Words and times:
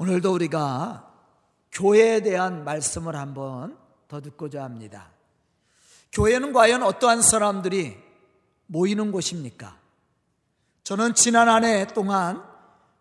오늘도 0.00 0.32
우리가 0.32 1.12
교회에 1.72 2.22
대한 2.22 2.64
말씀을 2.64 3.14
한번 3.16 3.76
더 4.08 4.22
듣고자 4.22 4.64
합니다. 4.64 5.10
교회는 6.10 6.54
과연 6.54 6.82
어떠한 6.82 7.20
사람들이 7.20 7.98
모이는 8.64 9.12
곳입니까? 9.12 9.76
저는 10.84 11.12
지난 11.12 11.50
한 11.50 11.64
해 11.64 11.86
동안 11.86 12.42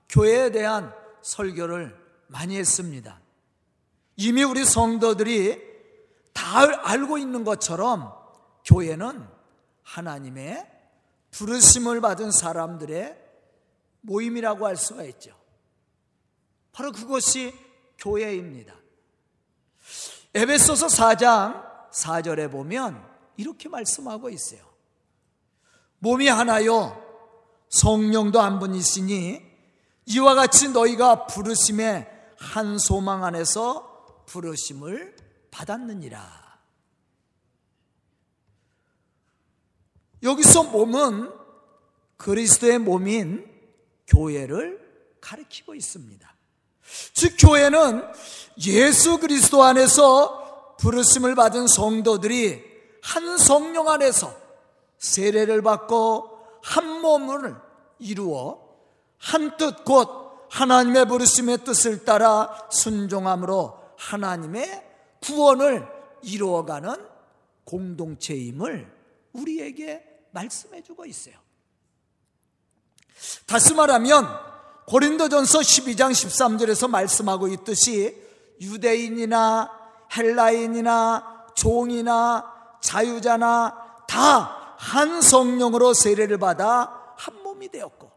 교회에 0.09 0.51
대한 0.51 0.93
설교를 1.21 1.97
많이 2.27 2.57
했습니다. 2.57 3.21
이미 4.17 4.43
우리 4.43 4.65
성도들이 4.65 5.57
다 6.33 6.59
알고 6.83 7.17
있는 7.17 7.45
것처럼 7.45 8.11
교회는 8.65 9.25
하나님의 9.83 10.69
부르심을 11.31 12.01
받은 12.01 12.31
사람들의 12.31 13.17
모임이라고 14.01 14.65
할 14.67 14.75
수가 14.75 15.05
있죠. 15.05 15.38
바로 16.71 16.91
그것이 16.91 17.53
교회입니다. 17.97 18.75
에베소서 20.33 20.87
4장 20.87 21.91
4절에 21.91 22.51
보면 22.51 23.03
이렇게 23.37 23.69
말씀하고 23.69 24.29
있어요. 24.29 24.61
몸이 25.99 26.27
하나요, 26.27 27.03
성령도 27.69 28.39
한 28.39 28.59
분이시니 28.59 29.41
이와 30.05 30.35
같이 30.35 30.69
너희가 30.69 31.27
부르심의 31.27 32.07
한 32.37 32.77
소망 32.77 33.23
안에서 33.23 34.23
부르심을 34.27 35.15
받았느니라. 35.51 36.59
여기서 40.23 40.63
몸은 40.63 41.31
그리스도의 42.17 42.79
몸인 42.79 43.49
교회를 44.07 45.17
가리키고 45.21 45.75
있습니다. 45.75 46.38
즉, 47.13 47.35
교회는 47.39 48.03
예수 48.65 49.19
그리스도 49.19 49.63
안에서 49.63 50.75
부르심을 50.77 51.35
받은 51.35 51.67
성도들이 51.67 52.63
한 53.01 53.37
성령 53.37 53.89
안에서 53.89 54.33
세례를 54.97 55.61
받고 55.61 56.29
한 56.61 57.01
몸을 57.01 57.55
이루어 57.99 58.59
한 59.17 59.57
뜻 59.57 59.83
곧 59.83 60.47
하나님의 60.49 61.05
부르심의 61.07 61.63
뜻을 61.63 62.05
따라 62.05 62.67
순종함으로 62.71 63.77
하나님의 63.97 64.83
구원을 65.21 65.87
이루어가는 66.23 66.95
공동체임을 67.65 68.91
우리에게 69.33 70.03
말씀해 70.31 70.81
주고 70.81 71.05
있어요. 71.05 71.35
다시 73.45 73.73
말하면 73.73 74.27
고린도전서 74.89 75.59
12장 75.59 76.11
13절에서 76.11 76.89
말씀하고 76.89 77.47
있듯이 77.47 78.21
유대인이나 78.59 79.71
헬라인이나 80.15 81.47
종이나 81.55 82.77
자유자나 82.81 84.05
다 84.07 84.59
한 84.79 85.21
성령으로 85.21 85.93
세례를 85.93 86.37
받아 86.37 87.13
한 87.17 87.43
몸이 87.43 87.67
되었고 87.67 88.09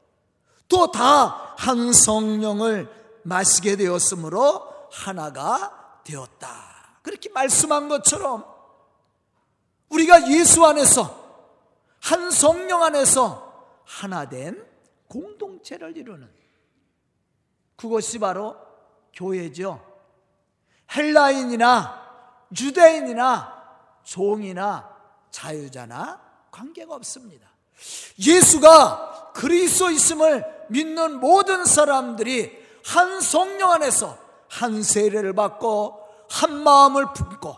또 0.69 0.93
다 0.93 1.55
한 1.59 1.93
성령을 1.93 2.89
마시게 3.25 3.77
되었으므로 3.77 4.63
하나가 4.91 6.01
되었다. 6.05 6.49
그렇게 7.03 7.31
말씀한 7.31 7.89
것처럼 7.89 8.45
우리가 9.89 10.31
예수 10.31 10.65
안에서 10.65 11.21
한 12.01 12.31
성령 12.31 12.83
안에서 12.85 13.83
하나 13.85 14.29
된 14.29 14.65
공동체를 15.09 15.97
이루는 15.97 16.29
그것이 17.83 18.21
바로 18.21 18.57
교회죠. 19.13 19.85
헬라인이나 20.95 22.01
유대인이나 22.57 23.61
종이나 24.05 24.89
자유자나 25.33 26.21
관계가 26.53 26.95
없습니다. 26.95 27.49
예수가 28.25 29.33
그리스도 29.35 29.91
있음을 29.91 30.45
믿는 30.69 31.19
모든 31.19 31.65
사람들이 31.65 32.57
한 32.85 33.21
성령 33.21 33.73
안에서 33.73 34.17
한 34.49 34.85
세례를 34.85 35.33
받고 35.33 35.99
한 36.31 36.63
마음을 36.63 37.13
품고 37.13 37.57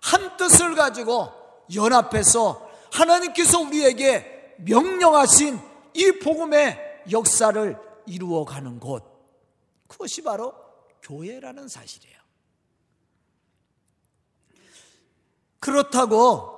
한 0.00 0.38
뜻을 0.38 0.74
가지고 0.74 1.30
연합해서 1.74 2.66
하나님께서 2.92 3.60
우리에게 3.60 4.54
명령하신 4.60 5.60
이 5.92 6.12
복음의 6.12 7.02
역사를 7.10 7.78
이루어가는 8.06 8.80
곳 8.80 9.15
그것이 9.86 10.22
바로 10.22 10.54
교회라는 11.02 11.68
사실이에요. 11.68 12.16
그렇다고 15.60 16.54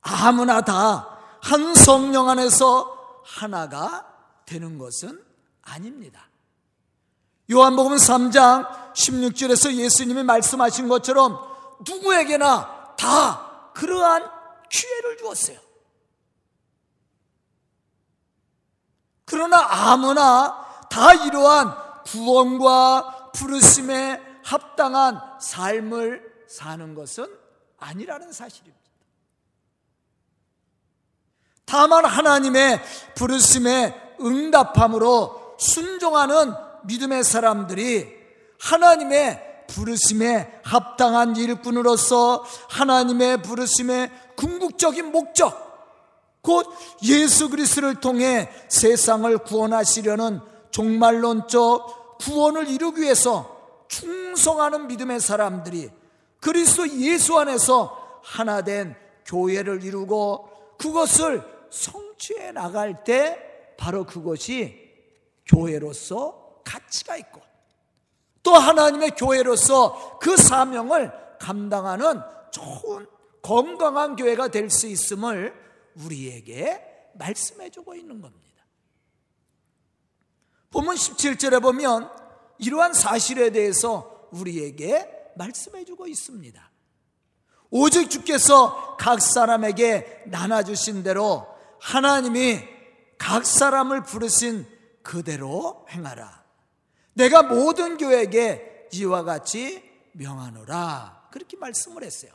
아무나 0.00 0.60
다 0.60 1.18
한 1.42 1.74
성령 1.74 2.28
안에서 2.28 3.22
하나가 3.24 4.06
되는 4.44 4.78
것은 4.78 5.22
아닙니다. 5.62 6.28
요한복음 7.50 7.96
3장 7.96 8.92
16절에서 8.92 9.74
예수님이 9.74 10.22
말씀하신 10.24 10.88
것처럼 10.88 11.38
누구에게나 11.86 12.96
다 12.96 13.72
그러한 13.74 14.30
기회를 14.70 15.16
주었어요. 15.18 15.58
그러나 19.24 19.66
아무나 19.70 20.86
다 20.90 21.14
이러한 21.14 21.74
구원과 22.12 23.32
부르심에 23.34 24.20
합당한 24.44 25.20
삶을 25.40 26.22
사는 26.48 26.94
것은 26.94 27.26
아니라는 27.78 28.32
사실입니다. 28.32 28.78
다만 31.64 32.04
하나님의 32.06 32.80
부르심에 33.14 34.14
응답함으로 34.20 35.56
순종하는 35.58 36.54
믿음의 36.84 37.24
사람들이 37.24 38.16
하나님의 38.58 39.66
부르심에 39.68 40.60
합당한 40.64 41.36
일꾼으로서 41.36 42.42
하나님의 42.70 43.42
부르심의 43.42 44.10
궁극적인 44.36 45.12
목적, 45.12 45.68
곧 46.40 46.66
예수 47.02 47.50
그리스도를 47.50 47.96
통해 47.96 48.48
세상을 48.68 49.36
구원하시려는 49.38 50.40
종말론적 50.70 51.97
구원을 52.20 52.68
이루기 52.68 53.02
위해서 53.02 53.56
충성하는 53.88 54.86
믿음의 54.88 55.20
사람들이 55.20 55.90
그리스도 56.40 56.88
예수 57.00 57.38
안에서 57.38 58.20
하나 58.22 58.62
된 58.62 58.94
교회를 59.24 59.82
이루고 59.84 60.76
그것을 60.78 61.42
성취해 61.70 62.52
나갈 62.52 63.04
때 63.04 63.74
바로 63.76 64.04
그것이 64.04 64.88
교회로서 65.46 66.60
가치가 66.64 67.16
있고 67.16 67.40
또 68.42 68.54
하나님의 68.54 69.10
교회로서 69.12 70.18
그 70.20 70.36
사명을 70.36 71.12
감당하는 71.38 72.20
좋은 72.50 73.06
건강한 73.42 74.16
교회가 74.16 74.48
될 74.48 74.70
수 74.70 74.86
있음을 74.86 75.54
우리에게 76.04 76.82
말씀해 77.14 77.70
주고 77.70 77.94
있는 77.94 78.20
겁니다. 78.20 78.47
본문 80.70 80.96
17절에 80.96 81.62
보면 81.62 82.10
이러한 82.58 82.92
사실에 82.92 83.50
대해서 83.50 84.28
우리에게 84.32 85.32
말씀해 85.36 85.84
주고 85.84 86.06
있습니다. 86.06 86.70
오직 87.70 88.10
주께서 88.10 88.96
각 88.98 89.20
사람에게 89.20 90.24
나눠주신 90.26 91.02
대로 91.02 91.46
하나님이 91.80 92.60
각 93.18 93.44
사람을 93.44 94.04
부르신 94.04 94.66
그대로 95.02 95.86
행하라. 95.90 96.44
내가 97.14 97.42
모든 97.42 97.96
교회에게 97.96 98.88
이와 98.92 99.24
같이 99.24 99.82
명하노라. 100.12 101.28
그렇게 101.30 101.56
말씀을 101.56 102.04
했어요. 102.04 102.32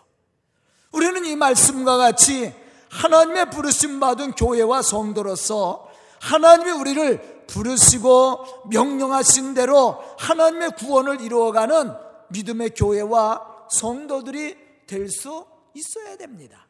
우리는 0.92 1.26
이 1.26 1.36
말씀과 1.36 1.98
같이 1.98 2.54
하나님의 2.90 3.50
부르심 3.50 4.00
받은 4.00 4.34
교회와 4.34 4.82
성도로서 4.82 5.90
하나님이 6.20 6.72
우리를 6.72 7.33
부르시고 7.48 8.68
명령하신 8.70 9.54
대로 9.54 10.04
하나님의 10.18 10.72
구원을 10.72 11.22
이루어가는 11.22 11.94
믿음의 12.30 12.72
교회와 12.72 13.66
성도들이 13.70 14.58
될 14.88 15.10
수 15.10 15.46
있어야 15.74 16.16
됩니다. 16.18 16.68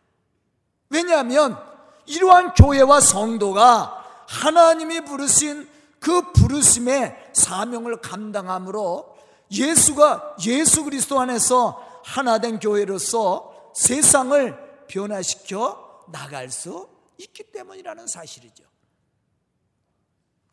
왜냐하면 0.89 1.57
이러한 2.05 2.53
교회와 2.53 3.01
성도가 3.01 4.25
하나님이 4.27 5.01
부르신 5.01 5.69
그 5.99 6.31
부르심의 6.33 7.31
사명을 7.33 7.97
감당함으로 8.01 9.15
예수가 9.51 10.37
예수 10.45 10.83
그리스도 10.83 11.19
안에서 11.19 12.01
하나 12.03 12.39
된 12.39 12.59
교회로서 12.59 13.71
세상을 13.73 14.85
변화시켜 14.87 16.03
나갈 16.11 16.49
수 16.49 16.87
있기 17.17 17.43
때문이라는 17.51 18.07
사실이죠. 18.07 18.63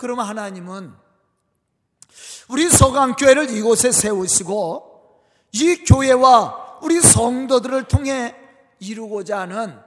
그러면 0.01 0.25
하나님은 0.25 0.95
우리 2.49 2.71
서강교회를 2.71 3.51
이곳에 3.51 3.93
세우시고 3.93 5.27
이 5.53 5.77
교회와 5.85 6.79
우리 6.81 7.03
성도들을 7.03 7.85
통해 7.85 8.35
이루고자 8.79 9.41
하는 9.41 9.79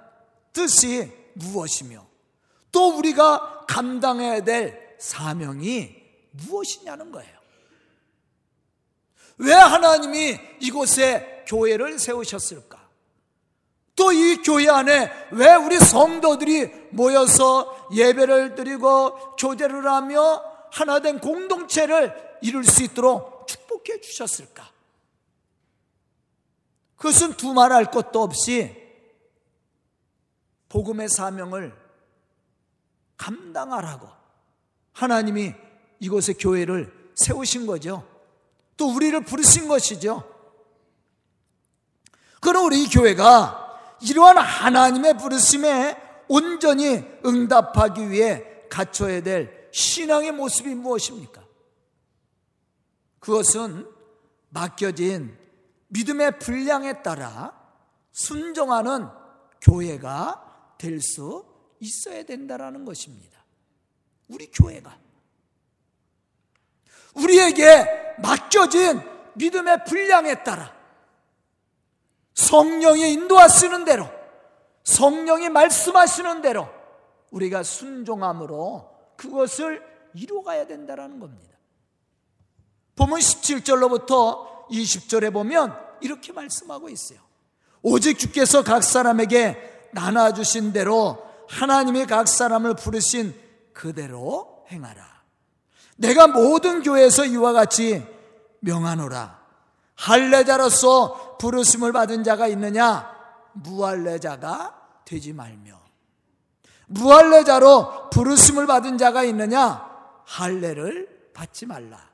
뜻이 0.53 1.11
무엇이며 1.33 2.05
또 2.71 2.95
우리가 2.95 3.65
감당해야 3.67 4.43
될 4.43 4.95
사명이 4.99 5.95
무엇이냐는 6.29 7.11
거예요. 7.11 7.39
왜 9.39 9.51
하나님이 9.51 10.39
이곳에 10.59 11.43
교회를 11.47 11.97
세우셨을까? 11.97 12.82
또 13.95 14.11
이 14.11 14.37
교회 14.43 14.69
안에 14.69 15.11
왜 15.31 15.55
우리 15.55 15.79
성도들이 15.79 16.89
모여서 16.91 17.87
예배를 17.93 18.55
드리고 18.55 19.35
교제를 19.35 19.85
하며 19.87 20.43
하나된 20.71 21.19
공동체를 21.19 22.39
이룰 22.41 22.63
수 22.63 22.83
있도록 22.83 23.47
축복해 23.47 24.01
주셨을까? 24.01 24.71
그것은 26.95 27.33
두말할 27.33 27.91
것도 27.91 28.21
없이 28.21 28.75
복음의 30.69 31.09
사명을 31.09 31.75
감당하라고 33.17 34.09
하나님이 34.93 35.53
이곳에 35.99 36.33
교회를 36.33 37.11
세우신 37.15 37.67
거죠. 37.67 38.07
또 38.75 38.93
우리를 38.93 39.19
부르신 39.23 39.67
것이죠. 39.67 40.23
그럼 42.41 42.65
우리 42.65 42.87
교회가 42.87 43.62
이러한 44.03 44.37
하나님의 44.37 45.17
부르심에 45.17 45.97
온전히 46.27 47.03
응답하기 47.25 48.09
위해 48.09 48.43
갖춰야 48.69 49.21
될 49.21 49.69
신앙의 49.71 50.31
모습이 50.31 50.75
무엇입니까? 50.75 51.43
그것은 53.19 53.89
맡겨진 54.49 55.37
믿음의 55.87 56.39
분량에 56.39 57.01
따라 57.01 57.57
순종하는 58.11 59.07
교회가 59.61 60.75
될 60.77 60.99
수 60.99 61.45
있어야 61.79 62.23
된다라는 62.23 62.85
것입니다. 62.85 63.43
우리 64.27 64.49
교회가 64.51 64.97
우리에게 67.15 68.15
맡겨진 68.19 69.01
믿음의 69.35 69.85
분량에 69.85 70.43
따라 70.43 70.73
성령이 72.35 73.13
인도하시는 73.13 73.85
대로 73.85 74.09
성령이 74.83 75.49
말씀하시는 75.49 76.41
대로 76.41 76.67
우리가 77.31 77.63
순종함으로 77.63 78.89
그것을 79.15 79.81
이루어가야 80.13 80.67
된다는 80.67 81.19
겁니다. 81.19 81.53
보면 82.95 83.19
17절로부터 83.19 84.67
20절에 84.69 85.33
보면 85.33 85.75
이렇게 86.01 86.31
말씀하고 86.31 86.89
있어요. 86.89 87.19
오직 87.81 88.19
주께서 88.19 88.63
각 88.63 88.83
사람에게 88.83 89.89
나눠주신 89.93 90.73
대로 90.73 91.23
하나님이 91.49 92.05
각 92.05 92.27
사람을 92.27 92.75
부르신 92.75 93.33
그대로 93.73 94.65
행하라. 94.71 95.23
내가 95.97 96.27
모든 96.27 96.81
교회에서 96.81 97.25
이와 97.25 97.53
같이 97.53 98.05
명하노라. 98.59 99.42
할례자로서 100.03 101.37
부르심을 101.37 101.93
받은 101.93 102.25
자가 102.25 102.47
있느냐? 102.47 103.09
무할례자가 103.53 104.75
되지 105.05 105.31
말며. 105.31 105.79
무할례자로 106.87 108.09
부르심을 108.09 108.67
받은 108.67 108.97
자가 108.97 109.23
있느냐? 109.23 109.89
할례를 110.25 111.31
받지 111.33 111.65
말라. 111.65 112.09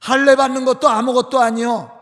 할례 0.00 0.34
받는 0.34 0.64
것도 0.64 0.88
아무것도 0.88 1.38
아니요. 1.38 1.96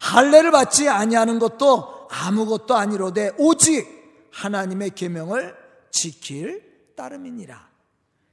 할례를 0.00 0.52
받지 0.52 0.88
아니하는 0.88 1.40
것도 1.40 2.06
아무것도 2.08 2.76
아니로되 2.76 3.32
오직 3.36 4.30
하나님의 4.32 4.90
계명을 4.90 5.56
지킬 5.90 6.92
따름이니라. 6.96 7.68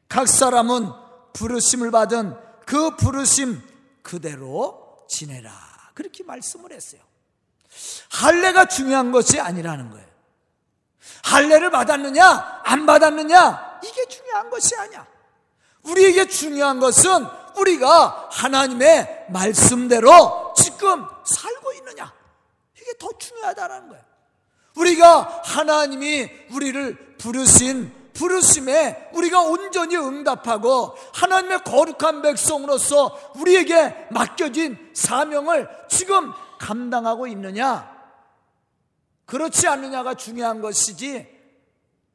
각 0.10 0.28
사람은 0.28 0.92
부르심을 1.34 1.90
받은 1.90 2.36
그 2.68 2.96
부르심 2.96 3.60
그대로 4.04 4.85
지내라. 5.08 5.52
그렇게 5.94 6.24
말씀을 6.24 6.72
했어요. 6.72 7.02
할례가 8.10 8.66
중요한 8.66 9.12
것이 9.12 9.40
아니라는 9.40 9.90
거예요. 9.92 10.06
할례를 11.24 11.72
받았느냐, 11.72 12.62
안 12.64 12.86
받았느냐, 12.86 13.80
이게 13.84 14.06
중요한 14.08 14.50
것이 14.50 14.76
아니야. 14.76 15.06
우리에게 15.84 16.28
중요한 16.28 16.80
것은 16.80 17.26
우리가 17.58 18.30
하나님의 18.32 19.28
말씀대로 19.30 20.54
지금 20.58 21.06
살고 21.26 21.74
있느냐. 21.74 22.14
이게 22.76 22.92
더 23.00 23.10
중요하다는 23.18 23.90
거예요. 23.90 24.04
우리가 24.76 25.42
하나님이 25.46 26.30
우리를 26.52 27.18
부르신 27.18 28.05
부르심에 28.16 29.10
우리가 29.14 29.42
온전히 29.42 29.98
응답하고 29.98 30.96
하나님의 31.14 31.64
거룩한 31.64 32.22
백성으로서 32.22 33.34
우리에게 33.36 34.08
맡겨진 34.10 34.92
사명을 34.94 35.70
지금 35.90 36.32
감당하고 36.60 37.28
있느냐? 37.28 37.94
그렇지 39.26 39.68
않느냐가 39.68 40.14
중요한 40.16 40.62
것이지 40.62 41.28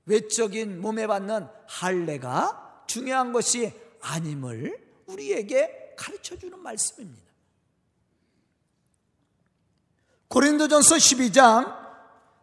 외적인 0.07 0.81
몸에 0.81 1.07
받는 1.07 1.47
할례가 1.67 2.83
중요한 2.87 3.33
것이 3.33 3.73
아님을 4.01 4.77
우리에게 5.07 5.95
가르쳐 5.97 6.37
주는 6.37 6.59
말씀입니다. 6.59 7.31
고린도전서 10.29 10.97
12장 10.97 11.77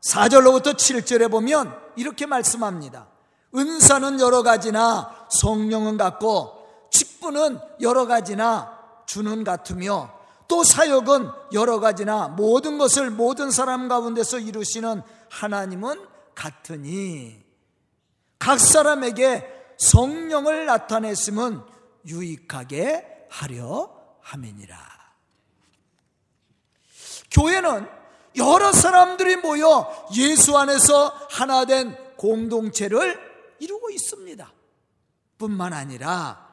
4절로부터 0.02 0.76
7절에 0.76 1.32
보면 1.32 1.76
이렇게 1.96 2.26
말씀합니다. 2.26 3.17
은사는 3.58 4.20
여러 4.20 4.44
가지나 4.44 5.28
성령은 5.30 5.98
같고 5.98 6.88
직분은 6.92 7.60
여러 7.82 8.06
가지나 8.06 8.78
주는 9.06 9.44
같으며 9.44 10.12
또 10.48 10.64
사역은 10.64 11.30
여러 11.54 11.80
가지나 11.80 12.30
모든 12.30 12.78
것을 12.78 13.10
모든 13.10 13.52
사람 13.52 13.88
가운데서 13.88 14.40
이루시는 14.40 15.02
하나님은 15.30 16.06
같으니 16.36 17.44
각 18.40 18.60
사람에게 18.60 19.46
성령을 19.78 20.66
나타냈음은 20.66 21.62
유익하게 22.06 23.28
하려 23.30 23.90
함이니라. 24.22 24.78
교회는 27.32 27.88
여러 28.38 28.72
사람들이 28.72 29.38
모여 29.38 30.08
예수 30.16 30.58
안에서 30.58 31.08
하나 31.30 31.66
된 31.66 31.96
공동체를 32.18 33.27
이루고 33.60 33.90
있습니다. 33.90 34.52
뿐만 35.38 35.74
아니라 35.74 36.48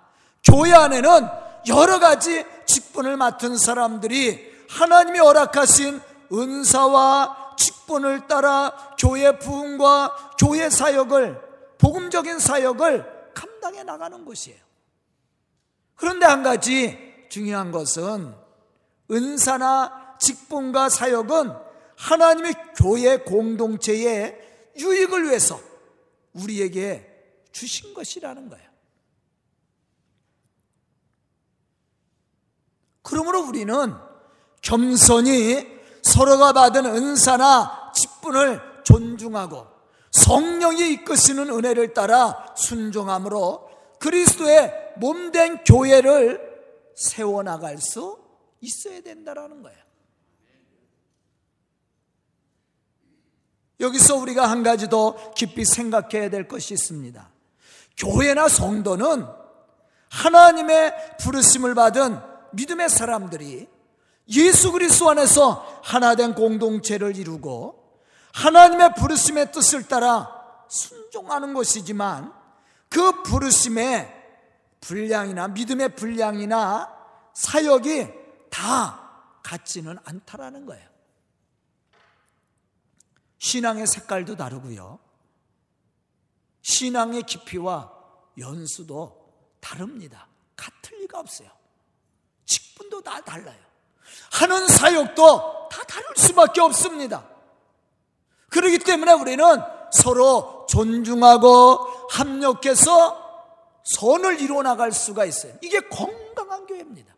교회 0.45 0.73
안에는 0.73 1.29
여러 1.69 1.99
가지 1.99 2.45
직분을 2.67 3.17
맡은 3.17 3.57
사람들이 3.57 4.53
하나님이 4.69 5.19
허락하신 5.19 6.01
은사와 6.33 7.57
직분을 7.57 8.27
따라 8.27 8.95
교회 8.99 9.39
부흥과 9.39 10.35
교회 10.39 10.69
사역을 10.69 11.41
복음적인 11.79 12.39
사역을 12.39 13.33
감당해 13.35 13.83
나가는 13.83 14.25
것이에요. 14.25 14.59
그런데 15.97 16.27
한 16.27 16.43
가지 16.43 16.99
중요한 17.29 17.71
것은 17.71 18.35
은사나 19.11 20.17
직분과 20.19 20.89
사역은 20.89 21.53
하나님의 21.97 22.55
교회 22.77 23.19
공동체의 23.19 24.39
유익을 24.77 25.25
위해서 25.25 25.61
우리에게 26.35 27.11
주신 27.53 27.95
것이라는 27.95 28.49
거예요. 28.49 28.71
그러므로 33.03 33.47
우리는 33.47 33.95
겸손히 34.63 35.67
서로가 36.03 36.53
받은 36.53 36.87
은사나 36.87 37.93
직분을 37.95 38.83
존중하고 38.85 39.67
성령이 40.11 40.93
이끄시는 40.93 41.51
은혜를 41.51 41.93
따라 41.93 42.55
순종함으로 42.57 43.71
그리스도의 43.99 44.95
몸된 44.97 45.65
교회를 45.65 46.55
세워나갈 46.95 47.79
수 47.79 48.19
있어야 48.61 49.01
된다는 49.01 49.63
거예 49.63 49.84
여기서 53.81 54.17
우리가 54.17 54.49
한 54.49 54.63
가지 54.63 54.89
더 54.89 55.33
깊이 55.35 55.65
생각해야 55.65 56.31
될 56.31 56.49
것이 56.49 56.75
있습니다. 56.75 57.29
교회나 57.97 58.49
성도는 58.49 59.27
하나님의 60.11 61.17
부르심을 61.21 61.75
받은 61.75 62.19
믿음의 62.53 62.89
사람들이 62.89 63.69
예수 64.29 64.73
그리스도 64.73 65.11
안에서 65.11 65.81
하나 65.83 66.15
된 66.15 66.35
공동체를 66.35 67.17
이루고 67.17 67.83
하나님의 68.33 68.95
부르심의 68.95 69.53
뜻을 69.53 69.87
따라 69.87 70.31
순종하는 70.69 71.53
것이지만 71.53 72.33
그 72.89 73.23
부르심에 73.23 74.23
분량이나 74.81 75.49
믿음의 75.49 75.97
분량이나 75.97 76.93
사역이 77.35 78.09
다 78.51 79.01
같지는 79.43 79.99
않다라는 80.05 80.67
거예요. 80.67 80.94
신앙의 83.45 83.87
색깔도 83.87 84.37
다르고요. 84.37 84.99
신앙의 86.63 87.25
깊이와 87.25 87.93
연수도 88.39 89.35
다릅니다. 89.61 90.27
같을 90.57 90.99
리가 91.01 91.21
없어요. 91.21 91.51
직분도 92.47 93.03
다 93.03 93.21
달라요. 93.21 93.61
하는 94.33 94.67
사역도 94.67 95.69
다 95.71 95.83
다를 95.83 96.07
수밖에 96.17 96.63
없습니다. 96.63 97.29
그렇기 98.49 98.79
때문에 98.79 99.13
우리는 99.13 99.45
서로 99.93 100.65
존중하고 100.71 102.09
합력해서 102.13 103.23
선을 103.85 104.41
이루어 104.41 104.63
나갈 104.63 104.91
수가 104.91 105.27
있어요. 105.27 105.55
이게 105.61 105.81
건강한 105.81 106.65
교회입니다. 106.67 107.15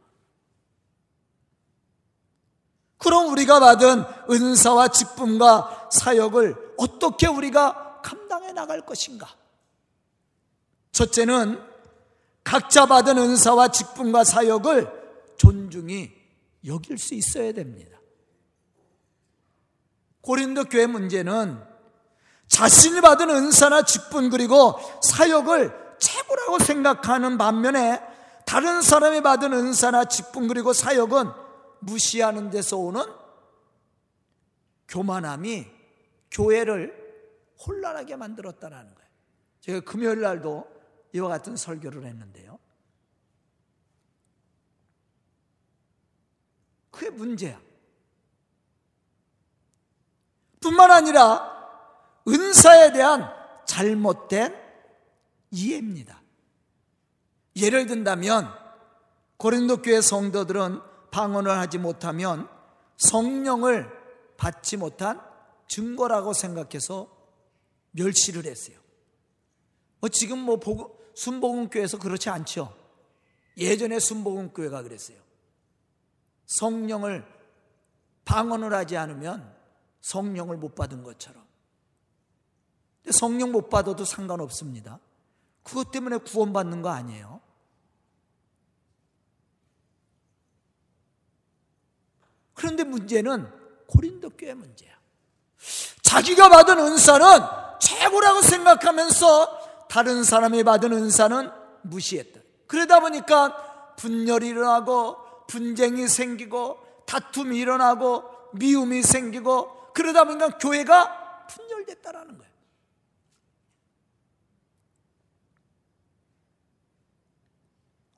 그럼 2.99 3.29
우리가 3.31 3.61
받은 3.61 4.05
은사와 4.29 4.89
직분과 4.89 5.76
사역을 5.91 6.75
어떻게 6.79 7.27
우리가 7.27 8.01
감당해 8.03 8.53
나갈 8.53 8.81
것인가? 8.81 9.29
첫째는 10.93 11.61
각자 12.45 12.87
받은 12.87 13.19
은사와 13.19 13.69
직분과 13.69 14.25
사역을 14.25 14.91
존중히 15.37 16.13
여길 16.65 16.99
수 16.99 17.15
있어야 17.15 17.53
됩니다. 17.53 17.99
고린도 20.21 20.65
교회 20.65 20.87
문제는 20.87 21.63
자신이 22.49 23.01
받은 23.01 23.29
은사나 23.31 23.83
직분 23.83 24.31
그리고 24.31 24.79
사역을 25.03 25.97
최고라고 25.99 26.59
생각하는 26.61 27.39
반면에 27.39 28.01
다른 28.45 28.81
사람이 28.81 29.23
받은 29.23 29.53
은사나 29.53 30.05
직분 30.07 30.49
그리고 30.49 30.73
사역은 30.73 31.31
무시하는 31.81 32.51
데서 32.51 32.77
오는 32.77 33.03
교만함이 34.89 35.76
교회를 36.31 37.07
혼란하게 37.67 38.17
만들었다는 38.17 38.95
거예요. 38.95 39.11
제가 39.61 39.81
금요일 39.81 40.21
날도 40.21 40.67
이와 41.13 41.29
같은 41.29 41.57
설교를 41.57 42.05
했는데요. 42.05 42.59
그게 46.91 47.11
문제야. 47.11 47.61
뿐만 50.61 50.91
아니라 50.91 51.55
은사에 52.27 52.93
대한 52.93 53.31
잘못된 53.67 54.55
이해입니다. 55.51 56.23
예를 57.57 57.87
든다면 57.87 58.53
고린도 59.37 59.83
교회 59.83 60.01
성도들은 60.01 60.81
방언을 61.11 61.51
하지 61.51 61.79
못하면 61.79 62.49
성령을 62.97 63.91
받지 64.37 64.77
못한 64.77 65.21
증거라고 65.69 66.33
생각해서 66.33 67.09
멸시를 67.93 68.47
했어요. 68.47 68.79
뭐 70.01 70.09
지금 70.11 70.39
뭐 70.39 70.61
순복음교회에서 71.15 71.99
그렇지 71.99 72.29
않죠. 72.29 72.77
예전에 73.57 73.99
순복음교회가 73.99 74.83
그랬어요. 74.83 75.19
성령을 76.47 77.27
방언을 78.25 78.75
하지 78.75 78.97
않으면 78.97 79.57
성령을 80.03 80.57
못 80.57 80.75
받은 80.75 81.03
것처럼. 81.03 81.45
성령 83.11 83.53
못 83.53 83.69
받아도 83.71 84.05
상관없습니다. 84.05 85.01
그것 85.63 85.91
때문에 85.91 86.19
구원받는 86.19 86.83
거 86.83 86.91
아니에요. 86.91 87.41
그런데 92.55 92.85
문제는 92.85 93.49
고린도 93.87 94.31
교회 94.31 94.55
문제야. 94.55 94.97
자기가 96.03 96.49
받은 96.49 96.79
은사는 96.79 97.27
최고라고 97.81 98.43
생각하면서 98.43 99.87
다른 99.89 100.25
사람이 100.25 100.65
받은 100.65 100.93
은사는 100.93 101.51
무시했다. 101.83 102.41
그러다 102.67 103.01
보니까 103.01 103.95
분열이 103.97 104.49
일어나고 104.49 105.17
분쟁이 105.47 106.09
생기고 106.09 106.79
다툼이 107.07 107.59
일어나고 107.59 108.25
미움이 108.55 109.03
생기고 109.03 109.93
그러다 109.95 110.25
보니까 110.25 110.59
교회가 110.59 111.47
분열됐다라는 111.49 112.39
거예요. 112.39 112.53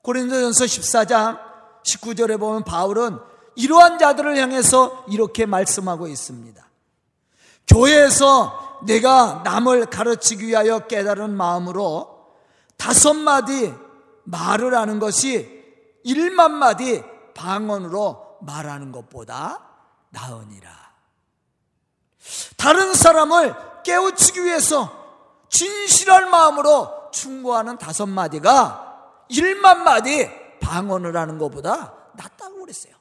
고린도전서 0.01 0.65
14장 0.65 1.39
19절에 1.83 2.39
보면 2.39 2.63
바울은 2.63 3.19
이러한 3.55 3.99
자들을 3.99 4.37
향해서 4.37 5.05
이렇게 5.09 5.45
말씀하고 5.45 6.07
있습니다. 6.07 6.68
교회에서 7.69 8.79
내가 8.85 9.41
남을 9.43 9.87
가르치기 9.87 10.47
위하여 10.47 10.79
깨달은 10.87 11.35
마음으로 11.35 12.27
다섯 12.77 13.13
마디 13.13 13.73
말을 14.23 14.75
하는 14.75 14.99
것이 14.99 15.59
일만 16.03 16.53
마디 16.53 17.03
방언으로 17.35 18.39
말하는 18.41 18.91
것보다 18.91 19.65
나으니라. 20.09 20.69
다른 22.57 22.93
사람을 22.93 23.55
깨우치기 23.83 24.43
위해서 24.43 24.91
진실한 25.49 26.29
마음으로 26.29 27.09
충고하는 27.11 27.77
다섯 27.77 28.05
마디가 28.05 29.25
일만 29.29 29.83
마디 29.83 30.29
방언을 30.59 31.15
하는 31.15 31.37
것보다 31.37 31.93
낫다고 32.13 32.59
그랬어요. 32.61 32.93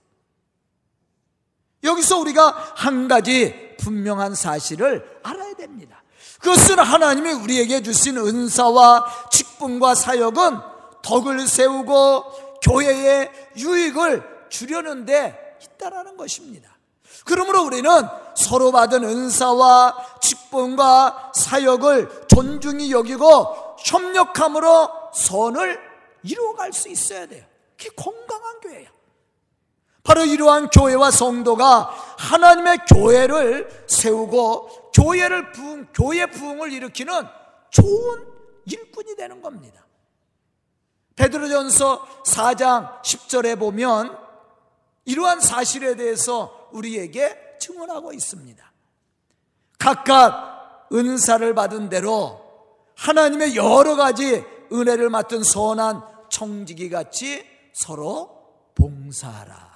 여기서 1.84 2.18
우리가 2.18 2.72
한 2.76 3.06
가지 3.06 3.67
분명한 3.78 4.35
사실을 4.35 5.20
알아야 5.23 5.54
됩니다. 5.54 6.02
그것은 6.40 6.78
하나님이 6.78 7.32
우리에게 7.32 7.82
주신 7.82 8.16
은사와 8.16 9.28
직분과 9.30 9.94
사역은 9.94 10.58
덕을 11.02 11.47
세우고 11.47 12.61
교회의 12.62 13.30
유익을 13.56 14.47
주려는 14.50 15.04
데 15.04 15.56
있다라는 15.62 16.16
것입니다. 16.16 16.76
그러므로 17.25 17.64
우리는 17.64 17.90
서로 18.37 18.73
받은 18.73 19.04
은사와 19.04 20.18
직분과 20.20 21.32
사역을 21.35 22.26
존중히 22.28 22.92
여기고 22.92 23.76
협력함으로 23.78 24.90
선을 25.12 25.80
이루어갈 26.23 26.73
수 26.73 26.88
있어야 26.88 27.26
돼요. 27.26 27.44
그게 27.76 27.90
건강한 27.97 28.61
교회야. 28.61 28.88
바로 30.09 30.25
이러한 30.25 30.71
교회와 30.71 31.11
성도가 31.11 31.91
하나님의 32.17 32.79
교회를 32.88 33.85
세우고 33.87 34.91
교회를 34.95 35.53
부흥, 35.53 35.88
교회 35.93 36.25
부흥을 36.25 36.73
일으키는 36.73 37.27
좋은 37.69 38.27
일꾼이 38.65 39.17
되는 39.17 39.43
겁니다. 39.43 39.85
베드로전서 41.15 42.23
4장 42.25 43.03
10절에 43.03 43.59
보면 43.59 44.19
이러한 45.05 45.41
사실에 45.41 45.95
대해서 45.95 46.71
우리에게 46.73 47.59
증언하고 47.61 48.15
있습니다. 48.15 48.73
각각 49.79 50.88
은사를 50.91 51.55
받은 51.55 51.91
대로 51.91 52.41
하나님의 52.97 53.57
여러 53.57 53.95
가지 53.95 54.43
은혜를 54.73 55.11
맡은 55.11 55.43
선한 55.43 56.03
청지기 56.31 56.88
같이 56.88 57.45
서로 57.75 58.31
봉사하라. 58.75 59.67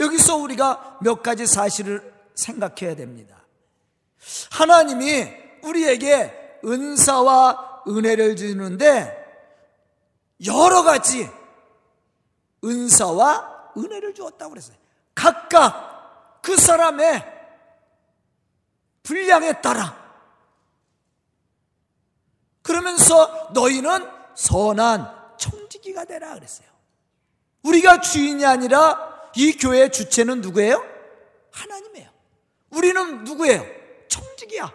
여기서 0.00 0.36
우리가 0.36 0.98
몇 1.02 1.22
가지 1.22 1.46
사실을 1.46 2.12
생각해야 2.34 2.96
됩니다. 2.96 3.36
하나님이 4.50 5.28
우리에게 5.62 6.58
은사와 6.64 7.84
은혜를 7.86 8.36
주는데 8.36 9.16
여러 10.44 10.82
가지 10.82 11.30
은사와 12.64 13.72
은혜를 13.76 14.14
주었다고 14.14 14.50
그랬어요. 14.50 14.76
각각 15.14 16.40
그 16.42 16.56
사람의 16.56 17.40
분량에 19.02 19.60
따라 19.60 19.98
그러면서 22.62 23.50
너희는 23.52 24.08
선한 24.34 25.36
청지기가 25.38 26.04
되라 26.04 26.34
그랬어요. 26.34 26.68
우리가 27.62 28.00
주인이 28.00 28.44
아니라 28.44 29.19
이 29.36 29.56
교회의 29.56 29.92
주체는 29.92 30.40
누구예요? 30.40 30.84
하나님이에요. 31.52 32.08
우리는 32.70 33.24
누구예요? 33.24 33.64
청직이야. 34.08 34.72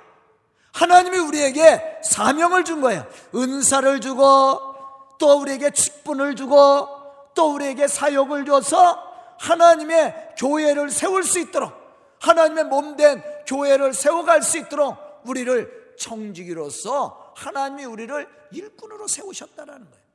하나님이 0.74 1.17
우리에게 1.17 2.01
사명을 2.03 2.65
준 2.65 2.81
거예요. 2.81 3.05
은사를 3.33 4.01
주고 4.01 4.75
또 5.17 5.39
우리에게 5.39 5.71
직분을 5.71 6.35
주고 6.35 6.88
또 7.33 7.53
우리에게 7.53 7.88
사역을 7.88 8.45
줘서 8.45 9.01
하나님의 9.39 10.33
교회를 10.38 10.89
세울 10.89 11.24
수 11.24 11.39
있도록 11.39 11.74
하나님의 12.19 12.65
몸된 12.65 13.24
교회를 13.47 13.93
세워갈 13.93 14.41
수 14.41 14.57
있도록 14.57 14.97
우리를 15.25 15.95
청지기로서 15.97 17.33
하나님이 17.35 17.85
우리를 17.85 18.27
일꾼으로 18.51 19.07
세우셨다라는 19.07 19.89
거예요. 19.89 20.05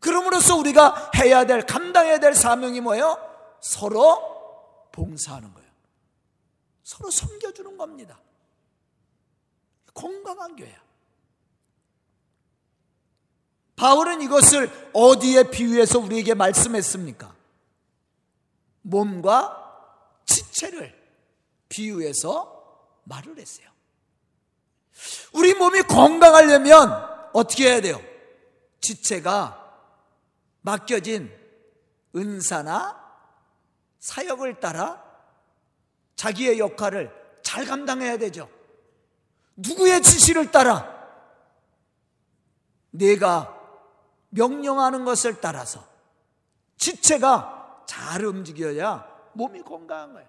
그러므로써 0.00 0.56
우리가 0.56 1.10
해야 1.16 1.44
될, 1.44 1.66
감당해야 1.66 2.18
될 2.20 2.34
사명이 2.34 2.80
뭐예요? 2.80 3.27
서로 3.60 4.88
봉사하는 4.92 5.52
거예요. 5.52 5.68
서로 6.82 7.10
섬겨주는 7.10 7.76
겁니다. 7.76 8.18
건강한 9.94 10.56
교회야. 10.56 10.88
바울은 13.76 14.22
이것을 14.22 14.90
어디에 14.92 15.50
비유해서 15.50 15.98
우리에게 16.00 16.34
말씀했습니까? 16.34 17.34
몸과 18.82 20.22
지체를 20.26 20.98
비유해서 21.68 22.98
말을 23.04 23.38
했어요. 23.38 23.68
우리 25.32 25.54
몸이 25.54 25.82
건강하려면 25.82 26.90
어떻게 27.32 27.68
해야 27.70 27.80
돼요? 27.80 28.00
지체가 28.80 29.64
맡겨진 30.62 31.32
은사나 32.16 33.07
사역을 33.98 34.60
따라 34.60 35.02
자기의 36.16 36.58
역할을 36.58 37.12
잘 37.42 37.64
감당해야 37.64 38.18
되죠. 38.18 38.48
누구의 39.56 40.02
지시를 40.02 40.50
따라 40.50 40.96
내가 42.90 43.54
명령하는 44.30 45.04
것을 45.04 45.40
따라서 45.40 45.86
지체가 46.76 47.84
잘 47.86 48.24
움직여야 48.24 49.30
몸이 49.32 49.62
건강한 49.62 50.12
거예요. 50.12 50.28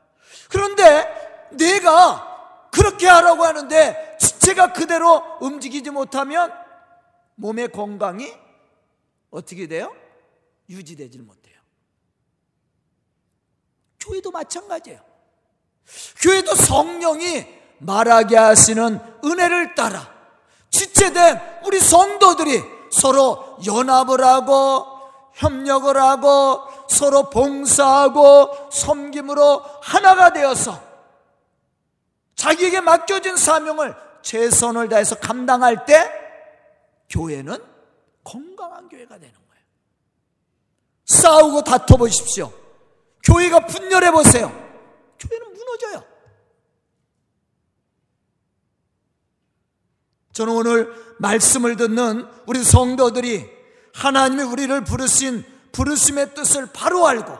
그런데 0.49 1.49
내가 1.51 2.69
그렇게 2.71 3.07
하라고 3.07 3.43
하는데 3.43 4.17
지체가 4.19 4.73
그대로 4.73 5.37
움직이지 5.41 5.89
못하면 5.89 6.53
몸의 7.35 7.71
건강이 7.71 8.31
어떻게 9.31 9.67
돼요? 9.67 9.95
유지되질 10.69 11.23
못해요. 11.23 11.38
교회도 13.99 14.31
마찬가지예요. 14.31 14.99
교회도 16.21 16.55
성령이 16.55 17.45
말하게 17.79 18.37
하시는 18.37 18.99
은혜를 19.23 19.75
따라 19.75 20.07
지체된 20.69 21.39
우리 21.65 21.79
성도들이 21.79 22.61
서로 22.91 23.57
연합을 23.65 24.23
하고 24.23 24.85
협력을 25.33 25.95
하고 25.97 26.61
서로 26.89 27.29
봉사하고 27.29 28.69
섬김으로 28.71 29.63
하나가 29.81 30.33
되어서 30.33 30.81
자기에게 32.35 32.81
맡겨진 32.81 33.37
사명을 33.37 33.95
최선을 34.21 34.89
다해서 34.89 35.15
감당할 35.15 35.85
때 35.85 36.11
교회는 37.09 37.57
건강한 38.23 38.87
교회가 38.89 39.17
되는 39.17 39.33
거예요. 39.33 39.63
싸우고 41.05 41.63
다퉈 41.63 41.97
보십시오. 41.97 42.51
교회가 43.23 43.65
분열해 43.65 44.11
보세요. 44.11 44.47
교회는 45.19 45.53
무너져요. 45.53 46.03
저는 50.33 50.53
오늘 50.53 50.93
말씀을 51.17 51.75
듣는 51.75 52.25
우리 52.47 52.63
성도들이 52.63 53.49
하나님이 53.93 54.43
우리를 54.43 54.83
부르신 54.85 55.43
부르심의 55.71 56.33
뜻을 56.33 56.67
바로 56.73 57.05
알고 57.07 57.37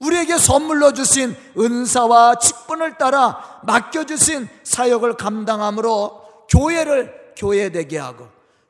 우리에게 0.00 0.38
선물로 0.38 0.94
주신 0.94 1.36
은사와 1.58 2.36
직분을 2.38 2.96
따라 2.96 3.60
맡겨주신 3.64 4.48
사역을 4.64 5.16
감당함으로 5.18 6.46
교회를 6.48 7.34
교회되게 7.36 7.98
하고 7.98 8.28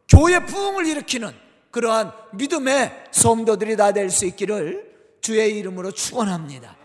교회 0.08 0.44
부흥을 0.44 0.86
일으키는 0.86 1.32
그러한 1.70 2.12
믿음의 2.32 3.06
성도들이 3.12 3.76
다 3.76 3.92
될 3.92 4.10
수 4.10 4.26
있기를 4.26 4.89
주의 5.20 5.56
이름으로 5.58 5.92
축원합니다. 5.92 6.76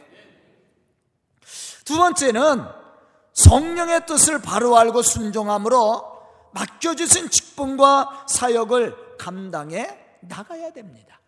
두 1.83 1.97
번째는 1.97 2.65
성령의 3.33 4.05
뜻을 4.05 4.41
바로 4.41 4.77
알고 4.77 5.01
순종함으로 5.01 6.15
맡겨주신 6.53 7.29
직분과 7.29 8.25
사역을 8.27 9.17
감당해 9.17 9.87
나가야 10.21 10.71
됩니다. 10.71 11.19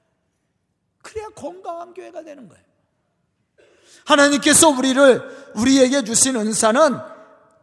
그래야 1.02 1.28
건강한 1.30 1.94
교회가 1.94 2.24
되는 2.24 2.48
거예요. 2.48 2.64
하나님께서 4.06 4.70
우리를 4.70 5.52
우리에게 5.56 6.04
주신 6.04 6.36
은사는 6.38 6.98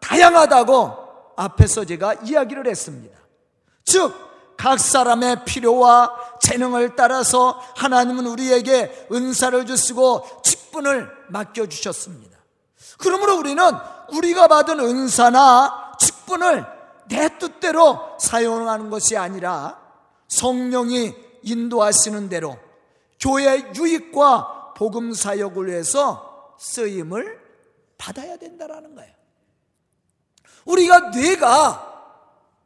다양하다고 0.01 1.05
앞에서 1.37 1.85
제가 1.85 2.15
이야기를 2.25 2.67
했습니다. 2.69 3.19
즉, 3.85 4.13
각 4.57 4.79
사람의 4.79 5.45
필요와 5.45 6.24
재능을 6.41 6.97
따라서 6.97 7.61
하나님은 7.77 8.27
우리에게 8.27 9.09
은사를 9.13 9.67
주시고 9.67 10.43
직분을 10.43 11.11
맡겨주셨습니다. 11.29 12.39
그러므로 12.99 13.39
우리는 13.39 13.63
우리가 14.13 14.49
받은 14.49 14.81
은사나 14.81 15.95
직분을 15.99 16.65
내 17.09 17.39
뜻대로 17.39 18.17
사용하는 18.19 18.91
것이 18.91 19.17
아니라 19.17 19.79
성령이 20.29 21.15
인도하시는 21.43 22.29
대로 22.29 22.59
교회 23.21 23.73
유익과 23.75 24.75
복음 24.77 25.13
사역을 25.13 25.69
위해서 25.69 26.55
쓰임을 26.59 27.41
받아야 27.99 28.37
된다라는 28.37 28.95
거예요. 28.95 29.13
우리가 30.65 31.11
뇌가 31.11 31.93